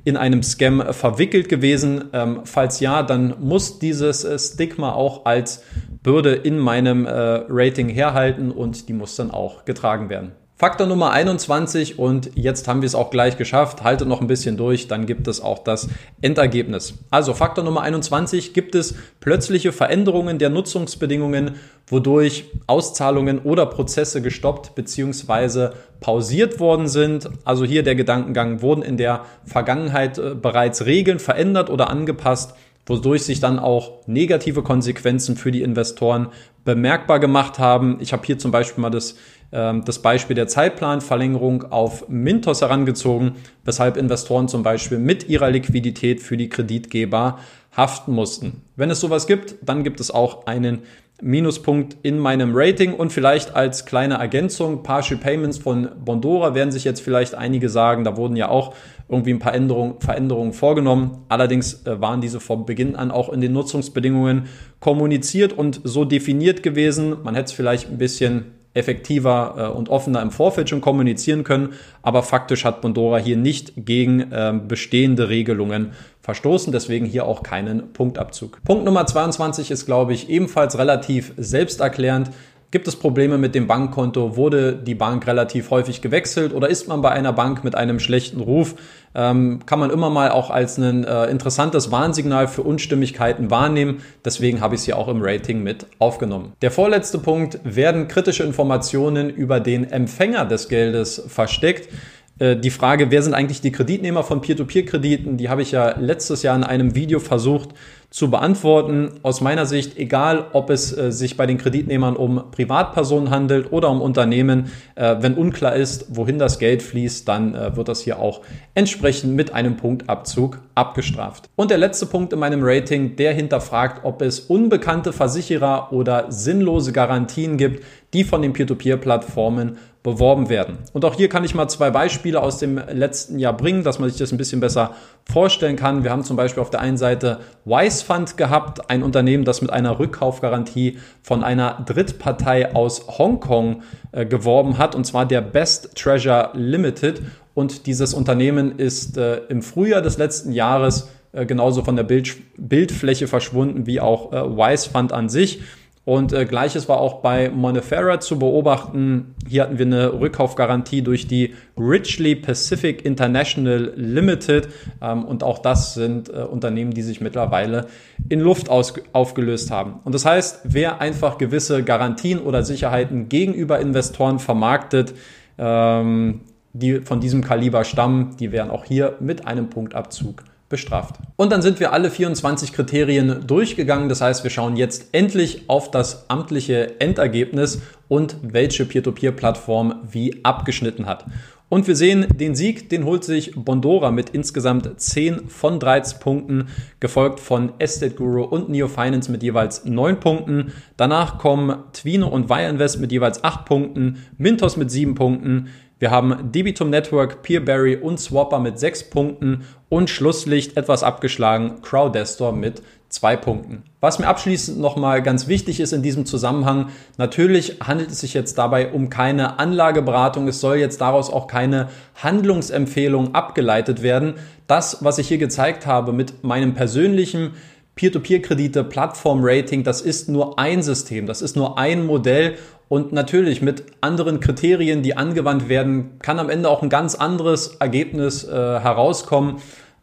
in 0.06 0.18
einem 0.18 0.44
Scam 0.44 0.94
verwickelt 0.94 1.50
gewesen? 1.50 2.06
Ähm, 2.14 2.42
falls 2.46 2.80
ja, 2.80 3.04
dann 3.04 3.36
muss 3.42 3.80
dieses 3.80 4.24
äh, 4.24 4.40
Stigma 4.40 4.94
auch 4.94 5.26
als 5.26 5.64
Bürde 6.04 6.34
in 6.34 6.58
meinem 6.58 7.06
äh, 7.06 7.12
Rating 7.12 7.90
herhalten 7.90 8.52
und 8.52 8.88
die 8.88 8.94
muss 8.94 9.18
dann 9.18 9.30
auch 9.30 9.66
getragen 9.66 10.10
werden. 10.10 10.32
Faktor 10.60 10.88
Nummer 10.88 11.12
21 11.12 12.00
und 12.00 12.32
jetzt 12.36 12.68
haben 12.68 12.82
wir 12.82 12.88
es 12.88 12.94
auch 12.94 13.12
gleich 13.12 13.38
geschafft. 13.38 13.82
Haltet 13.86 14.10
noch 14.10 14.20
ein 14.20 14.28
bisschen 14.28 14.58
durch, 14.58 14.90
dann 14.90 15.06
gibt 15.06 15.30
es 15.30 15.40
auch 15.40 15.60
das 15.60 15.88
Endergebnis. 16.20 16.96
Also 17.10 17.34
Faktor 17.34 17.64
Nummer 17.64 17.80
21 17.80 18.54
gibt 18.54 18.76
es 18.76 18.94
plötzliche 19.22 19.72
Veränderungen 19.72 20.38
der 20.38 20.50
Nutzungsbedingungen, 20.50 21.56
wodurch 21.88 22.44
Auszahlungen 22.68 23.40
oder 23.40 23.68
Prozesse 23.68 24.22
gestoppt 24.22 24.76
bzw. 24.76 25.70
pausiert 26.02 26.60
worden 26.60 26.90
sind. 26.90 27.30
Also 27.46 27.64
hier 27.64 27.84
der 27.84 27.96
Gedankengang, 27.96 28.62
wurden 28.62 28.82
in 28.82 28.98
der 28.98 29.24
Vergangenheit 29.46 30.18
äh, 30.18 30.36
bereits 30.36 30.86
Regeln 30.86 31.20
verändert 31.20 31.70
oder 31.70 31.90
angepasst, 31.90 32.54
wodurch 32.86 33.24
sich 33.24 33.40
dann 33.40 33.60
auch 33.60 34.06
negative 34.08 34.62
Konsequenzen 34.62 35.38
für 35.38 35.52
die 35.52 35.62
Investoren 35.62 36.28
bemerkbar 36.66 37.20
gemacht 37.20 37.60
haben. 37.60 37.98
Ich 38.02 38.12
habe 38.12 38.26
hier 38.26 38.38
zum 38.38 38.52
Beispiel 38.52 38.82
mal 38.82 38.90
das 38.90 39.16
das 39.52 40.00
Beispiel 40.04 40.36
der 40.36 40.48
Zeitplanverlängerung 40.48 41.72
auf 41.72 42.08
Mintos 42.08 42.62
herangezogen, 42.62 43.34
weshalb 43.66 43.98
Investoren 43.98 44.48
zum 44.48 44.62
Beispiel 44.62 45.00
mit 45.00 45.28
ihrer 45.28 45.50
Liquidität 45.50 46.22
für 46.22 46.38
die 46.38 46.50
Kreditgeber 46.50 47.40
haften 47.76 48.14
mussten. 48.14 48.62
Wenn 48.76 48.92
es 48.92 49.00
sowas 49.00 49.26
gibt, 49.26 49.56
dann 49.64 49.84
gibt 49.84 50.00
es 50.00 50.12
auch 50.12 50.46
einen 50.46 50.84
Minuspunkt 51.22 51.98
in 52.02 52.18
meinem 52.18 52.52
Rating 52.54 52.94
und 52.94 53.12
vielleicht 53.12 53.56
als 53.56 53.86
kleine 53.86 54.16
Ergänzung, 54.16 54.84
Partial 54.84 55.20
Payments 55.20 55.58
von 55.58 55.90
Bondora 56.04 56.56
werden 56.56 56.72
sich 56.72 56.86
jetzt 56.86 57.02
vielleicht 57.02 57.36
einige 57.36 57.68
sagen, 57.70 58.04
da 58.04 58.16
wurden 58.16 58.38
ja 58.38 58.48
auch 58.48 58.74
irgendwie 59.10 59.34
ein 59.34 59.40
paar 59.40 59.54
Änderungen, 59.54 60.00
Veränderungen 60.00 60.54
vorgenommen. 60.54 61.26
Allerdings 61.28 61.86
äh, 61.86 62.00
waren 62.00 62.22
diese 62.22 62.40
von 62.40 62.66
Beginn 62.66 62.96
an 62.96 63.12
auch 63.12 63.30
in 63.30 63.42
den 63.42 63.52
Nutzungsbedingungen 63.52 64.46
kommuniziert 64.80 65.52
und 65.52 65.82
so 65.84 66.06
definiert 66.06 66.64
gewesen. 66.64 67.18
Man 67.24 67.36
hätte 67.36 67.48
es 67.48 67.52
vielleicht 67.52 67.90
ein 67.90 67.98
bisschen 67.98 68.59
effektiver 68.74 69.56
äh, 69.58 69.78
und 69.78 69.90
offener 69.90 70.22
im 70.22 70.32
Vorfeld 70.32 70.70
schon 70.70 70.82
kommunizieren 70.82 71.44
können. 71.44 71.74
Aber 72.02 72.24
faktisch 72.24 72.66
hat 72.66 72.82
Bondora 72.82 73.18
hier 73.18 73.38
nicht 73.38 73.74
gegen 73.76 74.32
äh, 74.32 74.54
bestehende 74.68 75.30
Regelungen 75.30 75.92
verstoßen, 76.22 76.72
deswegen 76.72 77.06
hier 77.06 77.26
auch 77.26 77.44
keinen 77.44 77.94
Punktabzug. 77.94 78.60
Punkt 78.64 78.86
Nummer 78.86 79.06
22 79.06 79.72
ist, 79.72 79.86
glaube 79.86 80.14
ich, 80.14 80.30
ebenfalls 80.30 80.78
relativ 80.78 81.34
selbsterklärend. 81.38 82.30
Gibt 82.72 82.88
es 82.88 82.96
Probleme 82.96 83.40
mit 83.40 83.56
dem 83.56 83.66
Bankkonto? 83.66 84.36
Wurde 84.36 84.76
die 84.76 84.94
Bank 84.94 85.26
relativ 85.26 85.72
häufig 85.72 86.04
gewechselt 86.04 86.54
oder 86.54 86.70
ist 86.70 86.88
man 86.88 87.02
bei 87.02 87.10
einer 87.10 87.34
Bank 87.34 87.64
mit 87.64 87.74
einem 87.74 88.00
schlechten 88.00 88.42
Ruf? 88.42 88.76
Ähm, 89.16 89.62
kann 89.66 89.80
man 89.80 89.90
immer 89.90 90.12
mal 90.12 90.30
auch 90.30 90.52
als 90.52 90.78
ein 90.78 91.04
äh, 91.04 91.26
interessantes 91.32 91.90
Warnsignal 91.90 92.48
für 92.48 92.62
Unstimmigkeiten 92.62 93.50
wahrnehmen. 93.50 94.02
Deswegen 94.24 94.62
habe 94.62 94.76
ich 94.76 94.82
es 94.82 94.86
hier 94.86 95.00
auch 95.00 95.08
im 95.08 95.24
Rating 95.24 95.64
mit 95.64 95.88
aufgenommen. 95.98 96.54
Der 96.62 96.70
vorletzte 96.70 97.18
Punkt, 97.18 97.60
werden 97.64 98.08
kritische 98.08 98.44
Informationen 98.44 99.32
über 99.32 99.60
den 99.60 99.90
Empfänger 99.90 100.46
des 100.46 100.70
Geldes 100.70 101.24
versteckt? 101.28 101.90
Äh, 102.38 102.56
die 102.56 102.70
Frage, 102.70 103.12
wer 103.12 103.22
sind 103.22 103.34
eigentlich 103.34 103.62
die 103.62 103.72
Kreditnehmer 103.72 104.24
von 104.24 104.42
Peer-to-Peer-Krediten, 104.42 105.38
die 105.38 105.50
habe 105.50 105.62
ich 105.62 105.72
ja 105.72 105.98
letztes 105.98 106.44
Jahr 106.44 106.56
in 106.56 106.64
einem 106.64 106.96
Video 106.96 107.20
versucht 107.20 107.70
zu 108.10 108.32
beantworten. 108.32 109.20
Aus 109.22 109.40
meiner 109.42 109.66
Sicht, 109.66 109.98
egal 109.98 110.48
ob 110.54 110.70
es 110.70 110.98
äh, 110.98 111.12
sich 111.12 111.38
bei 111.38 111.46
den 111.46 111.58
Kreditnehmern 111.58 112.16
um 112.16 112.52
Privatpersonen 112.52 113.30
handelt 113.30 113.72
oder 113.72 113.90
um 113.90 114.02
Unternehmen, 114.02 114.72
äh, 114.96 115.18
wenn 115.20 115.36
unklar 115.36 115.76
ist, 115.76 116.08
wohin 116.10 116.40
das 116.40 116.58
Geld 116.58 116.82
fließt, 116.82 117.28
dann 117.28 117.54
äh, 117.54 117.76
wird 117.76 117.88
das 117.88 118.02
hier 118.02 118.20
auch 118.20 118.42
entsprechend 118.74 119.36
mit 119.36 119.54
einem 119.54 119.78
Punktabzug 119.78 120.60
abgestraft. 120.74 121.50
Und 121.56 121.70
der 121.70 121.78
letzte 121.78 122.08
Punkt 122.08 122.34
in 122.34 122.40
meinem 122.40 122.62
Rating, 122.64 123.16
der 123.16 123.34
hinterfragt, 123.34 124.04
ob 124.04 124.22
es 124.22 124.40
unbekannte 124.40 125.14
Versicherer 125.14 125.94
oder 125.94 126.32
sinnlose 126.32 126.92
Garantien 126.92 127.58
gibt, 127.58 127.84
die 128.14 128.24
von 128.24 128.42
den 128.42 128.54
Peer-to-Peer-Plattformen 128.54 129.78
beworben 130.02 130.48
werden. 130.48 130.78
Und 130.94 131.04
auch 131.04 131.14
hier 131.16 131.28
kann 131.28 131.44
ich 131.44 131.54
mal 131.54 131.68
zwei 131.68 131.92
Beispiele 131.92 132.42
aus 132.42 132.58
dem 132.58 132.80
letzten 132.92 133.38
Jahr 133.38 133.56
bringen, 133.56 133.84
dass 133.84 134.00
man 134.00 134.10
sich 134.10 134.18
das 134.18 134.32
ein 134.32 134.38
bisschen 134.38 134.62
besser 134.62 134.96
vorstellen 135.30 135.76
kann. 135.76 136.04
Wir 136.04 136.12
haben 136.12 136.24
zum 136.24 136.38
Beispiel 136.38 136.62
auf 136.62 136.70
der 136.70 136.80
einen 136.80 136.98
Seite 136.98 137.40
Wise 137.66 138.06
Fund 138.06 138.38
gehabt, 138.38 138.90
ein 138.90 139.04
Unternehmen, 139.04 139.44
das 139.44 139.62
mit 139.62 139.72
einer 139.72 140.00
Rückkaufgarantie 140.00 140.98
von 141.22 141.44
einer 141.44 141.84
Drittpartei 141.86 142.74
aus 142.74 143.20
Hongkong 143.20 143.84
äh, 144.14 144.26
geworben 144.26 144.78
hat, 144.78 144.96
und 144.96 145.06
zwar 145.06 145.26
der 145.26 145.42
Best 145.42 145.96
Treasure 145.96 146.52
Limited. 146.54 147.22
Und 147.54 147.86
dieses 147.86 148.14
Unternehmen 148.14 148.80
ist 148.80 149.18
äh, 149.18 149.42
im 149.50 149.62
Frühjahr 149.62 150.02
des 150.02 150.18
letzten 150.18 150.54
Jahres 150.54 151.10
äh, 151.34 151.46
genauso 151.46 151.84
von 151.84 151.98
der 151.98 152.04
Bild 152.04 152.38
Bildfläche 152.58 153.28
verschwunden 153.28 153.86
wie 153.86 154.00
auch 154.00 154.32
äh, 154.32 154.58
Wise 154.58 154.90
Fund 154.90 155.12
an 155.12 155.28
sich. 155.28 155.62
Und 156.10 156.34
äh, 156.34 156.46
gleiches 156.46 156.90
war 156.90 157.00
auch 157.00 157.22
bei 157.22 157.52
Monefera 157.52 158.20
zu 158.20 158.40
beobachten. 158.40 159.36
Hier 159.48 159.62
hatten 159.62 159.78
wir 159.78 159.86
eine 159.86 160.20
Rückkaufgarantie 160.20 161.04
durch 161.04 161.28
die 161.28 161.54
Richley 161.78 162.36
Pacific 162.36 163.06
International 163.06 163.94
Limited. 163.96 164.70
Ähm, 165.04 165.24
und 165.24 165.44
auch 165.44 165.60
das 165.60 165.94
sind 165.94 166.30
äh, 166.30 166.38
Unternehmen, 166.38 166.96
die 166.96 167.04
sich 167.04 167.22
mittlerweile 167.22 167.86
in 168.28 168.40
Luft 168.40 168.72
aufgelöst 168.72 169.70
haben. 169.70 170.00
Und 170.04 170.16
das 170.16 170.26
heißt, 170.26 170.62
wer 170.64 171.00
einfach 171.00 171.38
gewisse 171.38 171.84
Garantien 171.84 172.40
oder 172.40 172.64
Sicherheiten 172.64 173.30
gegenüber 173.30 173.80
Investoren 173.80 174.40
vermarktet, 174.40 175.14
ähm, 175.60 176.42
die 176.74 177.02
von 177.02 177.20
diesem 177.20 177.44
Kaliber 177.44 177.84
stammen, 177.84 178.36
die 178.40 178.52
werden 178.52 178.72
auch 178.72 178.84
hier 178.84 179.18
mit 179.20 179.46
einem 179.46 179.70
Punktabzug 179.70 180.44
bestraft. 180.70 181.16
Und 181.36 181.52
dann 181.52 181.62
sind 181.62 181.80
wir 181.80 181.92
alle 181.92 182.12
24 182.12 182.74
Kriterien 182.74 183.46
durchgegangen. 183.46 184.08
Das 184.08 184.22
heißt, 184.22 184.44
wir 184.44 184.52
schauen 184.52 184.78
jetzt 184.78 185.08
endlich 185.12 185.64
auf 185.68 185.92
das 185.92 186.30
amtliche 186.30 187.00
Endergebnis 187.00 187.82
und 188.08 188.38
welche 188.42 188.86
Peer-to-Peer-Plattform 188.86 189.96
wie 190.12 190.44
abgeschnitten 190.44 191.08
hat. 191.08 191.26
Und 191.70 191.88
wir 191.88 191.96
sehen, 191.96 192.26
den 192.34 192.56
Sieg, 192.56 192.90
den 192.90 193.06
holt 193.06 193.24
sich 193.24 193.54
Bondora 193.54 194.10
mit 194.10 194.32
insgesamt 194.32 195.00
10 195.00 195.50
von 195.50 195.80
13 195.80 196.20
Punkten, 196.20 196.68
gefolgt 197.00 197.40
von 197.40 197.74
Estate 197.78 198.16
Guru 198.16 198.44
und 198.44 198.70
Neo 198.70 198.88
Finance 198.88 199.32
mit 199.32 199.44
jeweils 199.44 199.86
9 199.86 200.20
Punkten. 200.20 200.74
Danach 200.98 201.38
kommen 201.38 201.84
Twino 201.94 202.28
und 202.28 202.50
Wire 202.50 202.70
Invest 202.70 203.00
mit 203.00 203.12
jeweils 203.12 203.44
8 203.44 203.66
Punkten, 203.66 204.18
Mintos 204.38 204.78
mit 204.78 204.90
7 204.90 205.14
Punkten, 205.14 205.68
wir 206.00 206.12
haben 206.12 206.52
Debitum 206.54 206.90
Network, 206.90 207.42
Peerberry 207.42 207.98
und 207.98 208.22
Swapper 208.22 208.60
mit 208.60 208.80
sechs 208.80 209.04
Punkten 209.04 209.66
und 209.90 210.10
Schlusslicht 210.10 210.78
etwas 210.78 211.04
abgeschlagen, 211.04 211.82
Crowdestor 211.82 212.54
mit 212.54 212.82
zwei 213.10 213.36
Punkten. 213.36 213.84
Was 214.00 214.18
mir 214.18 214.28
abschließend 214.28 214.80
nochmal 214.80 215.22
ganz 215.22 215.48
wichtig 215.50 215.82
ist 215.82 215.92
in 215.92 216.02
diesem 216.02 216.26
Zusammenhang, 216.26 216.90
natürlich 217.18 217.80
handelt 217.82 218.12
es 218.12 218.22
sich 218.22 218.34
jetzt 218.34 218.58
dabei 218.58 218.94
um 218.94 219.10
keine 219.10 219.60
Anlageberatung. 219.60 220.48
Es 220.48 220.62
soll 220.62 220.78
jetzt 220.78 221.02
daraus 221.02 221.30
auch 221.30 221.48
keine 221.48 221.90
Handlungsempfehlung 222.16 223.36
abgeleitet 223.36 224.02
werden. 224.02 224.36
Das, 224.68 225.04
was 225.04 225.18
ich 225.18 225.28
hier 225.28 225.38
gezeigt 225.38 225.86
habe 225.86 226.14
mit 226.14 226.46
meinem 226.46 226.76
persönlichen 226.76 227.56
Peer-to-Peer-Kredite, 227.96 228.86
Plattform-Rating, 228.86 229.84
das 229.84 230.00
ist 230.00 230.30
nur 230.30 230.58
ein 230.58 230.82
System, 230.82 231.26
das 231.26 231.42
ist 231.42 231.58
nur 231.58 231.78
ein 231.78 232.06
Modell 232.06 232.56
und 232.90 233.14
natürlich 233.14 233.62
mit 233.62 233.84
anderen 234.02 234.40
Kriterien, 234.40 235.04
die 235.04 235.16
angewandt 235.16 235.70
werden, 235.70 236.20
kann 236.20 236.40
am 236.40 236.50
Ende 236.50 236.70
auch 236.70 236.82
ein 236.82 236.90
ganz 236.90 237.14
anderes 237.16 237.78
Ergebnis 237.80 238.44
äh, 238.44 238.52
herauskommen. 238.52 239.58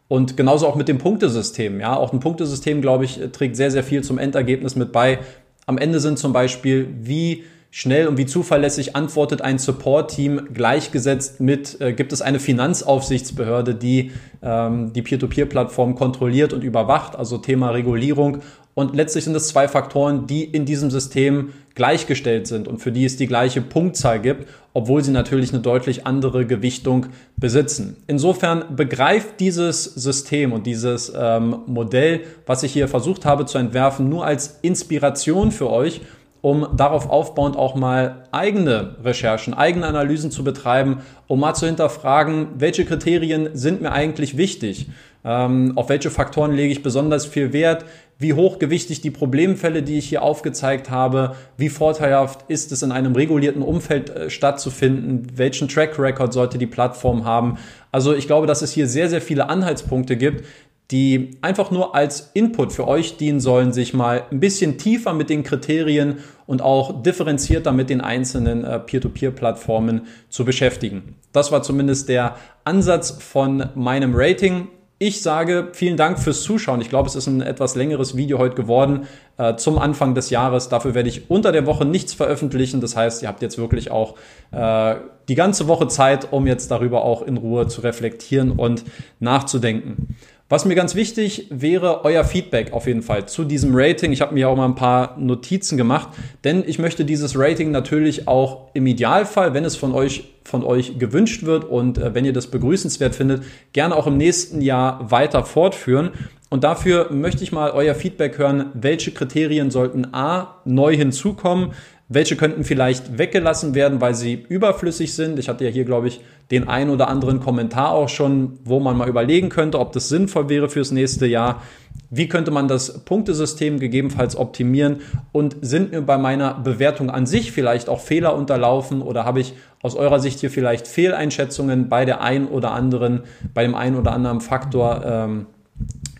Und 0.07 0.37
genauso 0.37 0.67
auch 0.67 0.75
mit 0.75 0.87
dem 0.87 0.97
Punktesystem. 0.97 1.81
Ja, 1.81 1.97
auch 1.97 2.13
ein 2.13 2.21
Punktesystem, 2.21 2.81
glaube 2.81 3.03
ich, 3.03 3.19
trägt 3.33 3.57
sehr, 3.57 3.71
sehr 3.71 3.83
viel 3.83 4.03
zum 4.05 4.17
Endergebnis 4.17 4.77
mit 4.77 4.93
bei. 4.93 5.19
Am 5.65 5.77
Ende 5.77 5.99
sind 5.99 6.17
zum 6.17 6.31
Beispiel, 6.31 6.87
wie 7.01 7.43
schnell 7.71 8.07
und 8.07 8.17
wie 8.17 8.25
zuverlässig 8.25 8.95
antwortet 8.95 9.41
ein 9.41 9.59
Support-Team 9.59 10.49
gleichgesetzt 10.53 11.39
mit, 11.39 11.79
äh, 11.81 11.93
gibt 11.93 12.13
es 12.13 12.21
eine 12.21 12.39
Finanzaufsichtsbehörde, 12.39 13.75
die 13.75 14.11
ähm, 14.41 14.93
die 14.93 15.01
Peer-to-Peer-Plattform 15.01 15.95
kontrolliert 15.95 16.53
und 16.53 16.63
überwacht, 16.63 17.15
also 17.15 17.37
Thema 17.37 17.69
Regulierung. 17.71 18.39
Und 18.73 18.95
letztlich 18.95 19.23
sind 19.23 19.35
es 19.35 19.47
zwei 19.47 19.67
Faktoren, 19.67 20.27
die 20.27 20.43
in 20.43 20.65
diesem 20.65 20.91
System 20.91 21.53
gleichgestellt 21.73 22.45
sind 22.45 22.67
und 22.67 22.77
für 22.77 22.91
die 22.91 23.05
es 23.05 23.17
die 23.17 23.25
gleiche 23.25 23.61
Punktzahl 23.61 24.19
gibt, 24.19 24.47
obwohl 24.73 25.03
sie 25.03 25.11
natürlich 25.11 25.51
eine 25.51 25.63
deutlich 25.63 26.05
andere 26.05 26.45
Gewichtung 26.45 27.07
besitzen. 27.37 27.97
Insofern 28.05 28.75
begreift 28.75 29.39
dieses 29.39 29.83
System 29.83 30.53
und 30.53 30.67
dieses 30.67 31.11
ähm, 31.15 31.57
Modell, 31.65 32.21
was 32.45 32.61
ich 32.61 32.71
hier 32.71 32.87
versucht 32.87 33.25
habe 33.25 33.47
zu 33.47 33.57
entwerfen, 33.57 34.09
nur 34.09 34.25
als 34.25 34.59
Inspiration 34.61 35.51
für 35.51 35.71
euch 35.71 36.01
um 36.47 36.65
darauf 36.77 37.09
aufbauend 37.09 37.57
auch 37.57 37.75
mal 37.75 38.23
eigene 38.31 38.95
Recherchen, 39.03 39.53
eigene 39.53 39.85
Analysen 39.85 40.31
zu 40.31 40.45
betreiben, 40.45 41.01
um 41.27 41.41
mal 41.41 41.55
zu 41.55 41.65
hinterfragen, 41.65 42.47
welche 42.57 42.85
Kriterien 42.85 43.49
sind 43.53 43.81
mir 43.81 43.91
eigentlich 43.91 44.37
wichtig, 44.37 44.87
ähm, 45.25 45.73
auf 45.75 45.89
welche 45.89 46.09
Faktoren 46.09 46.53
lege 46.53 46.71
ich 46.71 46.81
besonders 46.81 47.25
viel 47.25 47.51
Wert, 47.51 47.83
wie 48.17 48.31
hochgewichtig 48.31 49.01
die 49.01 49.11
Problemfälle, 49.11 49.83
die 49.83 49.97
ich 49.97 50.07
hier 50.07 50.21
aufgezeigt 50.21 50.89
habe, 50.89 51.35
wie 51.57 51.67
vorteilhaft 51.67 52.49
ist 52.49 52.71
es 52.71 52.81
in 52.81 52.93
einem 52.93 53.13
regulierten 53.13 53.61
Umfeld 53.61 54.09
äh, 54.09 54.29
stattzufinden, 54.29 55.27
welchen 55.35 55.67
Track 55.67 55.99
Record 55.99 56.31
sollte 56.31 56.57
die 56.57 56.65
Plattform 56.65 57.25
haben. 57.25 57.57
Also 57.91 58.15
ich 58.15 58.25
glaube, 58.25 58.47
dass 58.47 58.61
es 58.61 58.71
hier 58.71 58.87
sehr, 58.87 59.09
sehr 59.09 59.21
viele 59.21 59.49
Anhaltspunkte 59.49 60.15
gibt, 60.15 60.45
die 60.91 61.37
einfach 61.41 61.69
nur 61.69 61.95
als 61.95 62.31
Input 62.33 62.71
für 62.71 62.87
euch 62.87 63.17
dienen 63.17 63.41
sollen, 63.41 63.73
sich 63.73 63.93
mal 63.93 64.23
ein 64.31 64.39
bisschen 64.39 64.77
tiefer 64.77 65.13
mit 65.13 65.29
den 65.29 65.43
Kriterien 65.43 66.19
und 66.45 66.61
auch 66.61 67.03
differenzierter 67.03 67.73
mit 67.73 67.89
den 67.89 67.99
einzelnen 67.99 68.63
äh, 68.63 68.79
Peer-to-Peer-Plattformen 68.79 70.07
zu 70.29 70.45
beschäftigen. 70.45 71.15
Das 71.33 71.51
war 71.51 71.61
zumindest 71.61 72.07
der 72.07 72.35
Ansatz 72.63 73.11
von 73.11 73.69
meinem 73.75 74.13
Rating. 74.15 74.69
Ich 74.99 75.21
sage 75.21 75.69
vielen 75.73 75.97
Dank 75.97 76.17
fürs 76.17 76.41
Zuschauen. 76.41 76.81
Ich 76.81 76.89
glaube, 76.89 77.07
es 77.07 77.15
ist 77.15 77.27
ein 77.27 77.41
etwas 77.41 77.75
längeres 77.75 78.17
Video 78.17 78.39
heute 78.39 78.55
geworden 78.55 79.07
äh, 79.37 79.55
zum 79.55 79.77
Anfang 79.77 80.15
des 80.15 80.31
Jahres. 80.31 80.69
Dafür 80.69 80.95
werde 80.95 81.09
ich 81.09 81.29
unter 81.29 81.51
der 81.51 81.67
Woche 81.67 81.85
nichts 81.85 82.13
veröffentlichen. 82.13 82.81
Das 82.81 82.95
heißt, 82.95 83.21
ihr 83.21 83.27
habt 83.27 83.41
jetzt 83.43 83.57
wirklich 83.59 83.91
auch 83.91 84.15
äh, 84.51 84.95
die 85.27 85.35
ganze 85.35 85.67
Woche 85.67 85.87
Zeit, 85.87 86.31
um 86.31 86.47
jetzt 86.47 86.71
darüber 86.71 87.03
auch 87.03 87.21
in 87.21 87.37
Ruhe 87.37 87.67
zu 87.67 87.81
reflektieren 87.81 88.51
und 88.53 88.85
nachzudenken. 89.19 90.15
Was 90.49 90.63
mir 90.63 90.75
ganz 90.75 90.95
wichtig 90.95 91.47
wäre, 91.49 92.05
euer 92.05 92.23
Feedback 92.23 92.71
auf 92.71 92.87
jeden 92.87 93.01
Fall 93.01 93.27
zu 93.27 93.43
diesem 93.43 93.71
Rating. 93.73 94.13
Ich 94.13 94.21
habe 94.21 94.33
mir 94.33 94.47
auch 94.47 94.55
mal 94.55 94.63
ein 94.63 94.75
paar 94.75 95.17
Notizen 95.17 95.77
gemacht, 95.77 96.07
denn 96.45 96.63
ich 96.65 96.79
möchte 96.79 97.03
dieses 97.03 97.37
Rating 97.37 97.71
natürlich 97.71 98.29
auch 98.29 98.69
im 98.73 98.87
Idealfall, 98.87 99.53
wenn 99.53 99.65
es 99.65 99.75
von 99.75 99.93
euch 99.93 100.23
von 100.45 100.63
euch 100.63 100.97
gewünscht 100.97 101.43
wird 101.43 101.65
und 101.65 101.97
äh, 101.97 102.13
wenn 102.13 102.23
ihr 102.23 102.31
das 102.31 102.47
begrüßenswert 102.47 103.13
findet, 103.13 103.43
gerne 103.73 103.93
auch 103.93 104.07
im 104.07 104.15
nächsten 104.15 104.61
Jahr 104.61 105.11
weiter 105.11 105.43
fortführen. 105.43 106.11
Und 106.49 106.63
dafür 106.63 107.11
möchte 107.11 107.43
ich 107.43 107.51
mal 107.51 107.71
euer 107.71 107.93
Feedback 107.93 108.37
hören, 108.37 108.67
welche 108.73 109.11
Kriterien 109.11 109.69
sollten 109.69 110.13
A 110.13 110.61
neu 110.63 110.95
hinzukommen, 110.95 111.73
welche 112.09 112.37
könnten 112.37 112.63
vielleicht 112.63 113.17
weggelassen 113.17 113.75
werden, 113.75 113.99
weil 113.99 114.15
sie 114.15 114.45
überflüssig 114.47 115.13
sind. 115.13 115.39
Ich 115.39 115.49
hatte 115.49 115.65
ja 115.65 115.69
hier, 115.69 115.83
glaube 115.83 116.07
ich, 116.07 116.21
den 116.51 116.69
ein 116.69 116.89
oder 116.89 117.09
anderen 117.09 117.41
Kommentar 117.41 117.91
auch 117.91 118.07
schon, 118.07 118.59
wo 118.63 118.79
man 118.79 118.95
mal 118.95 119.09
überlegen 119.09 119.49
könnte, 119.49 119.79
ob 119.79 119.91
das 119.91 120.07
sinnvoll 120.07 120.47
wäre 120.47 120.69
fürs 120.69 120.91
nächste 120.91 121.25
Jahr. 121.27 121.61
Wie 122.09 122.29
könnte 122.29 122.51
man 122.51 122.69
das 122.69 123.03
Punktesystem 123.03 123.79
gegebenenfalls 123.81 124.37
optimieren? 124.37 125.01
Und 125.33 125.57
sind 125.61 125.91
mir 125.91 126.01
bei 126.01 126.17
meiner 126.17 126.53
Bewertung 126.53 127.09
an 127.09 127.25
sich 127.25 127.51
vielleicht 127.51 127.89
auch 127.89 127.99
Fehler 127.99 128.35
unterlaufen 128.35 129.01
oder 129.01 129.25
habe 129.25 129.41
ich 129.41 129.53
aus 129.81 129.95
eurer 129.95 130.21
Sicht 130.21 130.39
hier 130.39 130.49
vielleicht 130.49 130.87
Fehleinschätzungen 130.87 131.89
bei 131.89 132.05
der 132.05 132.21
ein 132.21 132.47
oder 132.47 132.71
anderen, 132.71 133.23
bei 133.53 133.63
dem 133.63 133.75
einen 133.75 133.97
oder 133.97 134.13
anderen 134.13 134.39
Faktor 134.39 135.03
ähm, 135.05 135.45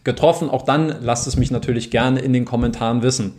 getroffen? 0.04 0.50
Auch 0.50 0.64
dann 0.64 0.94
lasst 1.02 1.28
es 1.28 1.38
mich 1.38 1.52
natürlich 1.52 1.90
gerne 1.90 2.20
in 2.20 2.34
den 2.34 2.44
Kommentaren 2.44 3.02
wissen. 3.02 3.34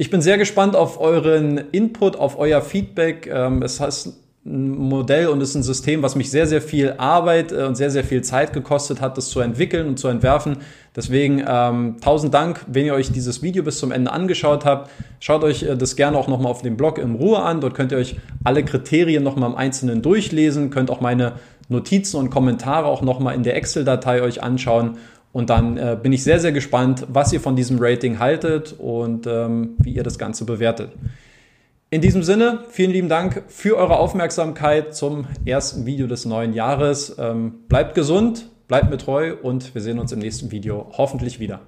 Ich 0.00 0.10
bin 0.10 0.22
sehr 0.22 0.38
gespannt 0.38 0.76
auf 0.76 1.00
euren 1.00 1.58
Input, 1.72 2.14
auf 2.14 2.38
euer 2.38 2.62
Feedback. 2.62 3.26
Ähm, 3.26 3.62
es 3.62 3.80
heißt 3.80 4.16
ein 4.46 4.78
Modell 4.78 5.26
und 5.26 5.40
ist 5.40 5.56
ein 5.56 5.64
System, 5.64 6.04
was 6.04 6.14
mich 6.14 6.30
sehr, 6.30 6.46
sehr 6.46 6.62
viel 6.62 6.94
Arbeit 6.98 7.50
äh, 7.50 7.64
und 7.64 7.74
sehr, 7.74 7.90
sehr 7.90 8.04
viel 8.04 8.22
Zeit 8.22 8.52
gekostet 8.52 9.00
hat, 9.00 9.18
das 9.18 9.28
zu 9.28 9.40
entwickeln 9.40 9.88
und 9.88 9.98
zu 9.98 10.06
entwerfen. 10.06 10.58
Deswegen 10.94 11.42
ähm, 11.44 11.96
tausend 12.00 12.32
Dank, 12.32 12.64
wenn 12.68 12.86
ihr 12.86 12.94
euch 12.94 13.10
dieses 13.10 13.42
Video 13.42 13.64
bis 13.64 13.80
zum 13.80 13.90
Ende 13.90 14.12
angeschaut 14.12 14.64
habt. 14.64 14.88
Schaut 15.18 15.42
euch 15.42 15.64
äh, 15.64 15.76
das 15.76 15.96
gerne 15.96 16.16
auch 16.16 16.28
nochmal 16.28 16.52
auf 16.52 16.62
dem 16.62 16.76
Blog 16.76 16.98
in 16.98 17.16
Ruhe 17.16 17.42
an. 17.42 17.60
Dort 17.60 17.74
könnt 17.74 17.90
ihr 17.90 17.98
euch 17.98 18.14
alle 18.44 18.64
Kriterien 18.64 19.24
nochmal 19.24 19.50
im 19.50 19.56
Einzelnen 19.56 20.00
durchlesen, 20.00 20.70
könnt 20.70 20.92
auch 20.92 21.00
meine 21.00 21.32
Notizen 21.68 22.18
und 22.18 22.30
Kommentare 22.30 22.86
auch 22.86 23.02
nochmal 23.02 23.34
in 23.34 23.42
der 23.42 23.56
Excel-Datei 23.56 24.22
euch 24.22 24.44
anschauen. 24.44 24.96
Und 25.32 25.50
dann 25.50 25.76
äh, 25.76 25.96
bin 26.00 26.12
ich 26.12 26.24
sehr, 26.24 26.40
sehr 26.40 26.52
gespannt, 26.52 27.06
was 27.08 27.32
ihr 27.32 27.40
von 27.40 27.54
diesem 27.54 27.78
Rating 27.80 28.18
haltet 28.18 28.74
und 28.78 29.26
ähm, 29.26 29.76
wie 29.78 29.92
ihr 29.92 30.02
das 30.02 30.18
Ganze 30.18 30.44
bewertet. 30.44 30.92
In 31.90 32.00
diesem 32.00 32.22
Sinne, 32.22 32.64
vielen 32.70 32.90
lieben 32.90 33.08
Dank 33.08 33.44
für 33.48 33.76
eure 33.76 33.98
Aufmerksamkeit 33.98 34.94
zum 34.94 35.26
ersten 35.46 35.86
Video 35.86 36.06
des 36.06 36.26
neuen 36.26 36.52
Jahres. 36.52 37.16
Ähm, 37.18 37.60
bleibt 37.68 37.94
gesund, 37.94 38.50
bleibt 38.68 38.90
mir 38.90 38.98
treu 38.98 39.34
und 39.42 39.74
wir 39.74 39.80
sehen 39.80 39.98
uns 39.98 40.12
im 40.12 40.18
nächsten 40.18 40.50
Video 40.50 40.90
hoffentlich 40.92 41.40
wieder. 41.40 41.60